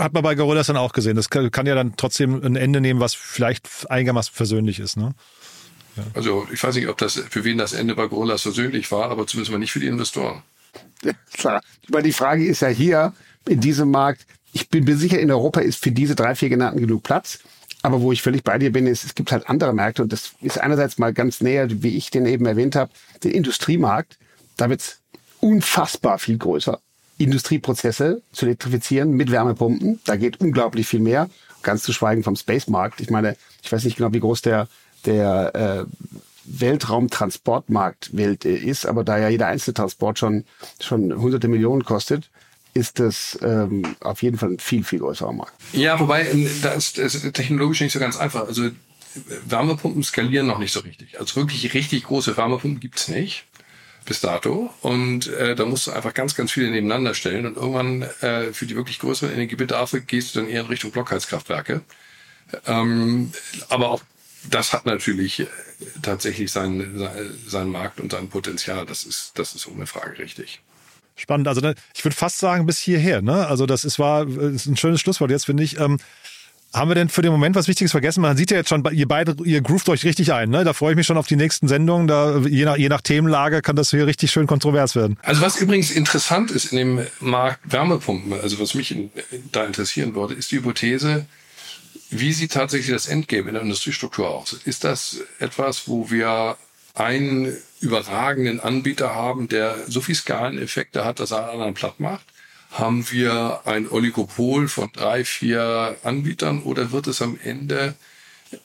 [0.00, 1.14] Hat man bei Gorillas dann auch gesehen.
[1.14, 5.14] Das kann, kann, ja dann trotzdem ein Ende nehmen, was vielleicht einigermaßen versöhnlich ist, ne?
[5.96, 6.04] Ja.
[6.14, 9.26] Also ich weiß nicht, ob das für wen das Ende bei Gorillas versöhnlich war, aber
[9.26, 10.42] zumindest mal nicht für die Investoren.
[11.34, 11.60] Klar.
[11.88, 13.12] Aber die Frage ist ja hier
[13.46, 16.80] in diesem Markt, ich bin mir sicher, in Europa ist für diese drei, vier genannten
[16.80, 17.40] genug Platz.
[17.82, 20.32] Aber wo ich völlig bei dir bin, ist, es gibt halt andere Märkte und das
[20.40, 22.90] ist einerseits mal ganz näher, wie ich den eben erwähnt habe,
[23.22, 24.18] den Industriemarkt.
[24.56, 25.00] Da wird's
[25.40, 26.80] unfassbar viel größer.
[27.18, 31.28] Industrieprozesse zu elektrifizieren mit Wärmepumpen, da geht unglaublich viel mehr.
[31.62, 33.00] Ganz zu schweigen vom Space-Markt.
[33.00, 34.68] Ich meine, ich weiß nicht genau, wie groß der,
[35.06, 35.84] der äh,
[36.44, 40.44] Weltraumtransportmarkt Welt ist, aber da ja jeder einzelne Transport schon,
[40.80, 42.28] schon hunderte Millionen kostet,
[42.74, 45.54] ist das ähm, auf jeden Fall ein viel, viel größerer Markt.
[45.72, 46.26] Ja, wobei,
[46.60, 48.46] das ist technologisch nicht so ganz einfach.
[48.46, 48.70] Also
[49.46, 51.18] Wärmepumpen skalieren noch nicht so richtig.
[51.18, 53.46] Also wirklich richtig große Wärmepumpen gibt's nicht
[54.04, 54.72] bis dato.
[54.80, 57.46] Und äh, da musst du einfach ganz, ganz viele nebeneinander stellen.
[57.46, 61.80] Und irgendwann äh, für die wirklich größeren Energiebedarfe gehst du dann eher in Richtung Blockheizkraftwerke.
[62.66, 63.32] Ähm,
[63.68, 64.02] aber auch
[64.50, 65.46] das hat natürlich äh,
[66.02, 67.08] tatsächlich seinen,
[67.46, 68.86] seinen Markt und sein Potenzial.
[68.86, 70.60] Das ist, das ist ohne Frage richtig.
[71.16, 71.46] Spannend.
[71.46, 71.60] Also
[71.94, 73.22] ich würde fast sagen, bis hierher.
[73.22, 73.46] Ne?
[73.46, 75.78] Also das ist, war ist ein schönes Schlusswort jetzt, finde ich.
[75.78, 75.98] Ähm,
[76.74, 78.20] haben wir denn für den Moment was Wichtiges vergessen?
[78.20, 80.50] Man sieht ja jetzt schon, ihr beide, ihr groovt euch richtig ein.
[80.50, 80.64] Ne?
[80.64, 82.08] Da freue ich mich schon auf die nächsten Sendungen.
[82.08, 85.16] Da, je, nach, je nach Themenlage kann das hier richtig schön kontrovers werden.
[85.22, 89.10] Also was übrigens interessant ist in dem Markt Wärmepumpen, also was mich in,
[89.52, 91.26] da interessieren würde, ist die Hypothese,
[92.10, 94.52] wie sieht tatsächlich das Endgame in der Industriestruktur aus?
[94.64, 96.56] Ist das etwas, wo wir
[96.94, 102.24] einen überragenden Anbieter haben, der so viel Skaleneffekte hat, dass er einen anderen platt macht?
[102.74, 107.94] Haben wir ein Oligopol von drei, vier Anbietern oder wird es am Ende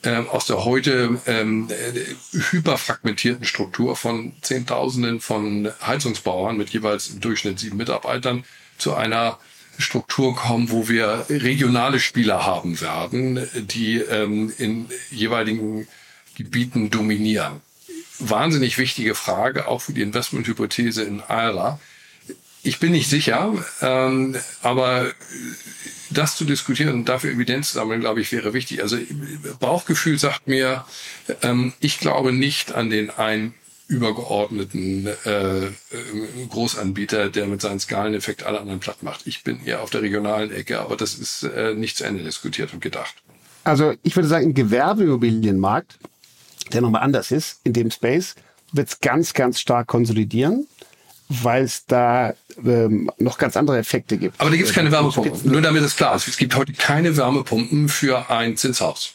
[0.02, 1.68] ähm, aus der heute ähm,
[2.32, 8.44] hyperfragmentierten Struktur von Zehntausenden von Heizungsbauern mit jeweils im Durchschnitt sieben Mitarbeitern
[8.78, 9.38] zu einer
[9.78, 15.86] Struktur kommen, wo wir regionale Spieler haben werden, die ähm, in jeweiligen
[16.36, 17.60] Gebieten dominieren.
[18.18, 21.78] Wahnsinnig wichtige Frage, auch für die Investmenthypothese in AIRA.
[22.62, 25.12] Ich bin nicht sicher, ähm, aber
[26.10, 28.82] das zu diskutieren und dafür Evidenz sammeln, glaube ich, wäre wichtig.
[28.82, 28.98] Also
[29.60, 30.84] Bauchgefühl sagt mir,
[31.42, 33.54] ähm, ich glaube nicht an den einen
[33.88, 35.68] übergeordneten äh,
[36.48, 39.26] Großanbieter, der mit seinem Skaleneffekt alle anderen platt macht.
[39.26, 42.72] Ich bin eher auf der regionalen Ecke, aber das ist äh, nicht zu Ende diskutiert
[42.72, 43.14] und gedacht.
[43.64, 45.98] Also ich würde sagen, im Gewerbeimmobilienmarkt,
[46.72, 48.36] der nochmal anders ist, in dem Space,
[48.72, 50.66] wird es ganz, ganz stark konsolidieren
[51.30, 54.38] weil es da ähm, noch ganz andere Effekte gibt.
[54.40, 55.50] Aber da gibt es keine Wärmepumpen.
[55.50, 56.26] Nur damit es klar ist.
[56.26, 59.14] Es gibt heute keine Wärmepumpen für ein Zinshaus.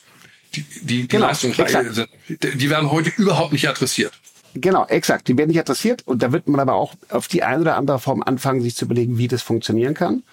[0.55, 4.13] Die, die, die genau, Leistung, die werden heute überhaupt nicht adressiert.
[4.53, 5.27] Genau, exakt.
[5.27, 7.99] Die werden nicht adressiert und da wird man aber auch auf die eine oder andere
[7.99, 10.23] Form anfangen, sich zu überlegen, wie das funktionieren kann.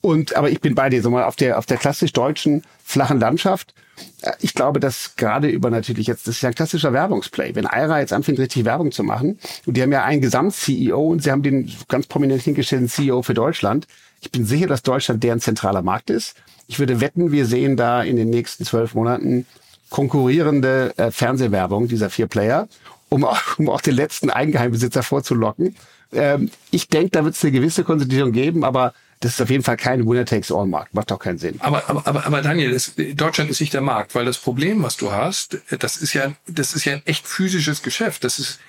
[0.00, 3.20] Und aber ich bin bei dir, so mal auf der auf der klassisch deutschen flachen
[3.20, 3.74] Landschaft.
[4.22, 7.54] Äh, ich glaube, dass gerade über natürlich jetzt, das ist ja ein klassischer Werbungsplay.
[7.54, 11.22] Wenn Aira jetzt anfängt, richtig Werbung zu machen, und die haben ja einen Gesamt-CEO und
[11.22, 13.86] sie haben den ganz prominent hingestellten CEO für Deutschland.
[14.22, 16.34] Ich bin sicher, dass Deutschland deren zentraler Markt ist.
[16.66, 19.46] Ich würde wetten, wir sehen da in den nächsten zwölf Monaten
[19.90, 22.68] konkurrierende äh, Fernsehwerbung dieser vier Player,
[23.08, 25.74] um auch, um auch den letzten Eigengeheimbesitzer vorzulocken.
[26.12, 29.62] Ähm, ich denke, da wird es eine gewisse Konsolidierung geben, aber das ist auf jeden
[29.62, 30.94] Fall kein Winner-Takes-All-Markt.
[30.94, 31.56] Macht doch keinen Sinn.
[31.60, 34.96] Aber, aber, aber, aber Daniel, das, Deutschland ist nicht der Markt, weil das Problem, was
[34.96, 38.24] du hast, das ist ja, das ist ja ein echt physisches Geschäft.
[38.24, 38.60] Das ist,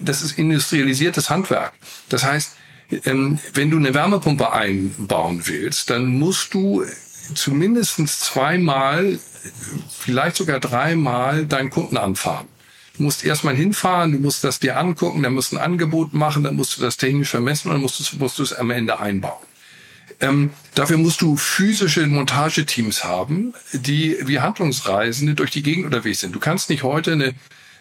[0.00, 1.74] das ist industrialisiertes Handwerk.
[2.08, 2.56] Das heißt,
[3.04, 6.84] ähm, wenn du eine Wärmepumpe einbauen willst, dann musst du
[7.34, 9.18] zumindest zweimal,
[9.90, 12.46] vielleicht sogar dreimal deinen Kunden anfahren.
[12.96, 16.42] Du musst erstmal hinfahren, du musst das dir angucken, dann musst du ein Angebot machen,
[16.44, 18.98] dann musst du das technisch vermessen und dann musst du, musst du es am Ende
[18.98, 19.47] einbauen.
[20.20, 26.34] Ähm, dafür musst du physische Montageteams haben, die wie Handlungsreisende durch die Gegend unterwegs sind.
[26.34, 27.34] Du kannst nicht heute eine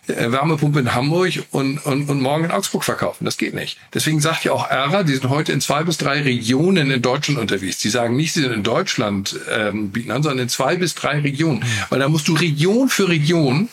[0.08, 3.26] äh, Wärmepumpe in Hamburg und, und, und morgen in Augsburg verkaufen.
[3.26, 3.80] Das geht nicht.
[3.94, 7.40] Deswegen sagt ja auch ERA, die sind heute in zwei bis drei Regionen in Deutschland
[7.40, 7.80] unterwegs.
[7.80, 11.20] Die sagen nicht, sie sind in Deutschland ähm, bieten an, sondern in zwei bis drei
[11.20, 11.64] Regionen.
[11.90, 13.70] Weil da musst du Region für Region,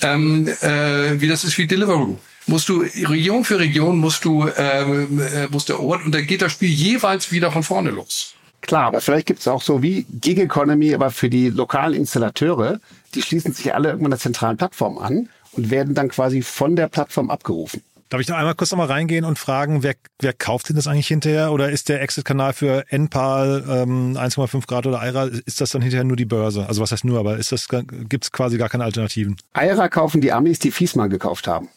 [0.00, 5.20] ähm, äh, wie das ist wie Deliveroo musst du Region für Region musst du ähm,
[5.20, 8.34] äh, musst du erobern und dann geht das Spiel jeweils wieder von vorne los.
[8.62, 12.78] Klar, aber vielleicht gibt es auch so wie Gig Economy, aber für die lokalen Installateure,
[13.14, 16.88] die schließen sich alle irgendwann einer zentralen Plattform an und werden dann quasi von der
[16.88, 17.82] Plattform abgerufen.
[18.10, 21.06] Darf ich noch einmal kurz nochmal reingehen und fragen, wer, wer kauft denn das eigentlich
[21.06, 21.52] hinterher?
[21.52, 26.02] Oder ist der Exit-Kanal für NPAL ähm, 1,5 Grad oder IRA, ist das dann hinterher
[26.02, 26.66] nur die Börse?
[26.66, 29.36] Also was heißt nur, aber ist das gibt es quasi gar keine Alternativen?
[29.54, 31.68] IRA kaufen die Amis, die Fiesmann gekauft haben.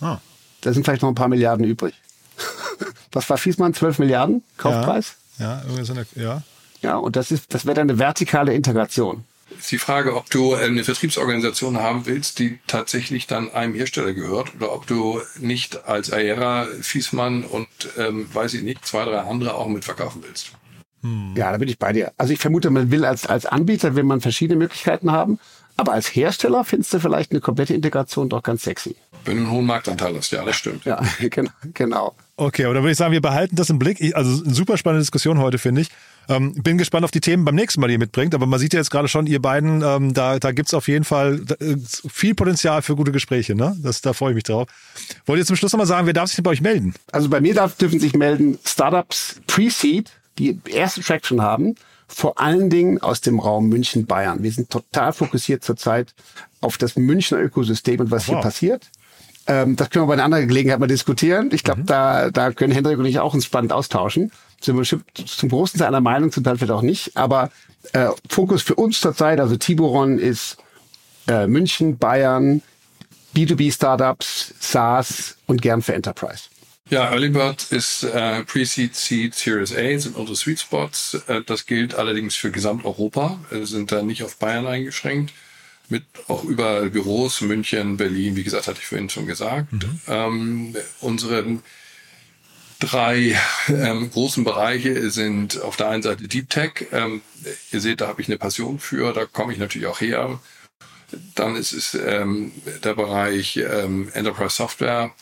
[0.00, 0.18] Ah.
[0.60, 1.94] Da sind vielleicht noch ein paar Milliarden übrig.
[3.12, 3.74] Was war Fiesmann?
[3.74, 5.14] 12 Milliarden Kaufpreis?
[5.38, 6.42] Ja, ja, irgendwie so eine, ja.
[6.82, 9.24] Ja, und das ist, das wäre dann eine vertikale Integration.
[9.58, 14.54] ist die Frage, ob du eine Vertriebsorganisation haben willst, die tatsächlich dann einem Hersteller gehört
[14.56, 19.54] oder ob du nicht als Aera, Fiesmann und ähm, weiß ich nicht, zwei, drei andere
[19.54, 20.52] auch mitverkaufen willst.
[21.36, 22.12] Ja, da bin ich bei dir.
[22.16, 25.38] Also ich vermute, man will als, als Anbieter, will man verschiedene Möglichkeiten haben.
[25.76, 28.96] Aber als Hersteller findest du vielleicht eine komplette Integration doch ganz sexy.
[29.24, 30.84] Wenn du einen hohen Marktanteil hast, ja, das stimmt.
[30.84, 31.50] Ja, genau.
[31.72, 32.14] genau.
[32.36, 34.00] Okay, oder würde ich sagen, wir behalten das im Blick.
[34.00, 35.88] Ich, also eine super spannende Diskussion heute, finde ich.
[36.28, 38.34] Ähm, bin gespannt auf die Themen beim nächsten Mal, die ihr mitbringt.
[38.34, 41.04] Aber man sieht ja jetzt gerade schon, ihr beiden, ähm, da, da gibt's auf jeden
[41.04, 41.76] Fall äh,
[42.08, 43.54] viel Potenzial für gute Gespräche.
[43.54, 43.76] Ne?
[43.80, 44.68] Das, da freue ich mich drauf.
[45.26, 46.94] Wollt ihr zum Schluss nochmal sagen, wer darf sich denn bei euch melden?
[47.12, 51.74] Also bei mir darf, dürfen sich melden Startups Pre-Seed, die erste Traction haben,
[52.06, 54.42] vor allen Dingen aus dem Raum München, Bayern.
[54.42, 56.14] Wir sind total fokussiert zurzeit
[56.60, 58.36] auf das Münchner Ökosystem und was Wow.
[58.36, 58.86] hier passiert.
[59.46, 61.50] Ähm, das können wir bei einer anderen Gelegenheit mal diskutieren.
[61.52, 64.32] Ich glaube, da, da können Hendrik und ich auch uns spannend austauschen.
[64.60, 67.16] Sind wir bestimmt zum großen Teil einer Meinung, zum Teil vielleicht auch nicht.
[67.16, 67.50] Aber
[67.92, 70.56] äh, Fokus für uns zurzeit, also Tiburon ist
[71.28, 72.62] äh, München, Bayern,
[73.36, 76.44] B2B-Startups, SaaS und gern für Enterprise.
[76.90, 81.20] Ja, Early Bird ist äh, Pre-Seed, Seed, Series A sind unsere Sweet Spots.
[81.26, 83.38] Äh, das gilt allerdings für Gesamteuropa.
[83.50, 85.34] Wir sind da nicht auf Bayern eingeschränkt.
[85.90, 89.68] Mit auch über Büros, München, Berlin, wie gesagt, hatte ich vorhin schon gesagt.
[90.06, 91.58] Ähm, unsere
[92.78, 93.36] drei
[93.68, 96.86] ähm, großen Bereiche sind auf der einen Seite Deep Tech.
[96.92, 97.20] Ähm,
[97.70, 100.40] ihr seht, da habe ich eine Passion für, da komme ich natürlich auch her.
[101.34, 105.12] Dann ist es ähm, der Bereich ähm, Enterprise Software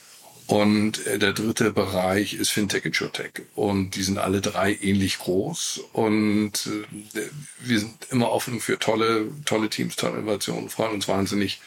[0.46, 3.32] und äh, der dritte Bereich ist Fintech und SureTech.
[3.54, 6.52] Und die sind alle drei ähnlich groß und
[7.14, 7.20] äh,
[7.60, 11.60] wir sind immer offen für tolle, tolle Teams, tolle Innovationen, freuen uns wahnsinnig,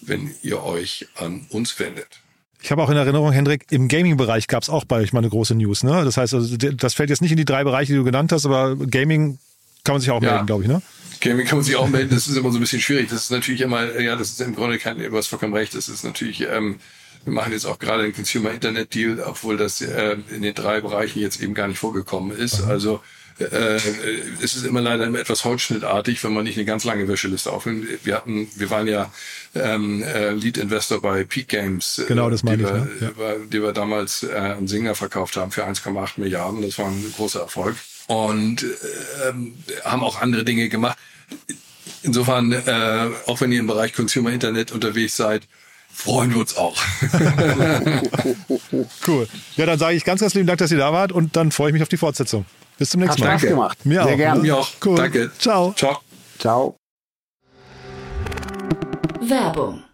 [0.00, 2.20] wenn ihr euch an uns wendet.
[2.60, 5.54] Ich habe auch in Erinnerung, Hendrik, im Gaming-Bereich gab's auch bei euch mal eine große
[5.54, 5.82] News.
[5.84, 6.02] Ne?
[6.04, 8.46] Das heißt, also, das fällt jetzt nicht in die drei Bereiche, die du genannt hast,
[8.46, 9.38] aber Gaming
[9.84, 10.30] kann man sich auch Ja.
[10.32, 10.68] melden, glaube ich.
[10.68, 10.80] Ne?
[11.20, 13.08] Gaming kann man sich auch melden, das ist immer so ein bisschen schwierig.
[13.10, 15.88] Das ist natürlich immer, ja, das ist im Grunde kein, du hast vollkommen recht, das
[15.88, 16.76] ist natürlich, ähm,
[17.24, 20.80] wir machen jetzt auch gerade einen Consumer Internet Deal, obwohl das äh, in den drei
[20.80, 22.62] Bereichen jetzt eben gar nicht vorgekommen ist.
[22.62, 23.00] Also
[23.38, 23.80] äh,
[24.42, 27.86] es ist immer leider etwas holzschnittartig, wenn man nicht eine ganz lange Wäscheliste aufnimmt.
[28.04, 29.10] Wir hatten, wir waren ja
[29.54, 32.90] ähm, äh, Lead Investor bei Peak Games, äh, Genau, das meine die, ich, wir, ne?
[33.00, 33.08] Ja.
[33.08, 36.62] über, die wir damals äh, an Singer verkauft haben für 1,8 Milliarden.
[36.62, 37.76] Das war ein großer Erfolg.
[38.06, 38.64] Und
[39.26, 39.54] ähm,
[39.84, 40.98] haben auch andere Dinge gemacht.
[42.02, 45.42] Insofern, äh, auch wenn ihr im Bereich Consumer Internet unterwegs seid,
[45.94, 46.76] freuen wir uns auch.
[49.06, 49.28] Cool.
[49.56, 51.68] Ja, dann sage ich ganz, ganz lieben Dank, dass ihr da wart und dann freue
[51.68, 52.44] ich mich auf die Fortsetzung.
[52.78, 53.38] Bis zum nächsten Hat Mal.
[53.38, 53.86] Spaß gemacht.
[53.86, 54.36] Mir Sehr auch, gerne.
[54.40, 54.42] ne?
[54.42, 54.68] Mir auch.
[54.84, 54.96] Cool.
[54.96, 55.30] Danke.
[55.38, 55.72] Ciao.
[55.74, 56.00] Ciao.
[56.38, 56.76] Ciao.
[59.20, 59.84] Werbung.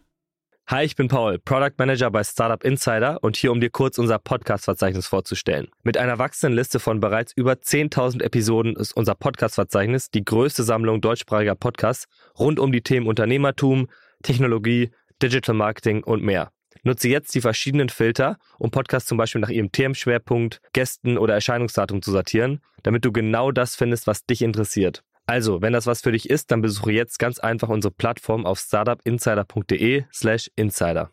[0.69, 4.19] Hi, ich bin Paul, Product Manager bei Startup Insider und hier, um dir kurz unser
[4.21, 5.69] Podcast-Verzeichnis vorzustellen.
[5.83, 11.01] Mit einer wachsenden Liste von bereits über 10.000 Episoden ist unser Podcast-Verzeichnis die größte Sammlung
[11.01, 12.07] deutschsprachiger Podcasts
[12.39, 13.89] rund um die Themen Unternehmertum,
[14.23, 14.91] Technologie,
[15.23, 16.53] Digital Marketing und mehr.
[16.83, 22.01] Nutze jetzt die verschiedenen Filter, um Podcasts zum Beispiel nach ihrem Themenschwerpunkt, Gästen oder Erscheinungsdatum
[22.03, 25.03] zu sortieren, damit du genau das findest, was dich interessiert.
[25.27, 28.59] Also, wenn das was für dich ist, dann besuche jetzt ganz einfach unsere Plattform auf
[28.59, 31.11] startupinsider.de slash insider.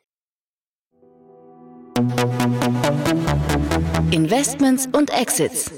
[4.11, 5.71] Investments und Exits.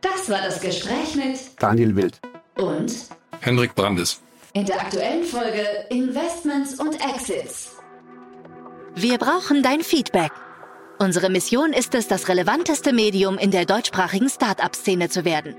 [0.00, 2.20] Das war das Gespräch mit Daniel Wild.
[2.56, 2.92] und
[3.40, 4.20] Hendrik Brandes.
[4.58, 7.76] In der aktuellen Folge Investments und Exits.
[8.96, 10.32] Wir brauchen dein Feedback.
[10.98, 15.54] Unsere Mission ist es, das relevanteste Medium in der deutschsprachigen Start-up-Szene zu werden.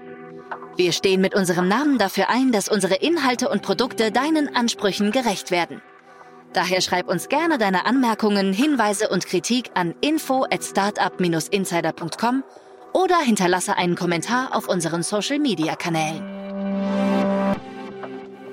[0.75, 5.49] Wir stehen mit unserem Namen dafür ein, dass unsere Inhalte und Produkte deinen Ansprüchen gerecht
[5.49, 5.81] werden.
[6.51, 12.43] Daher schreib uns gerne deine Anmerkungen, Hinweise und Kritik an info at startup-insider.com
[12.91, 16.78] oder hinterlasse einen Kommentar auf unseren Social-Media-Kanälen.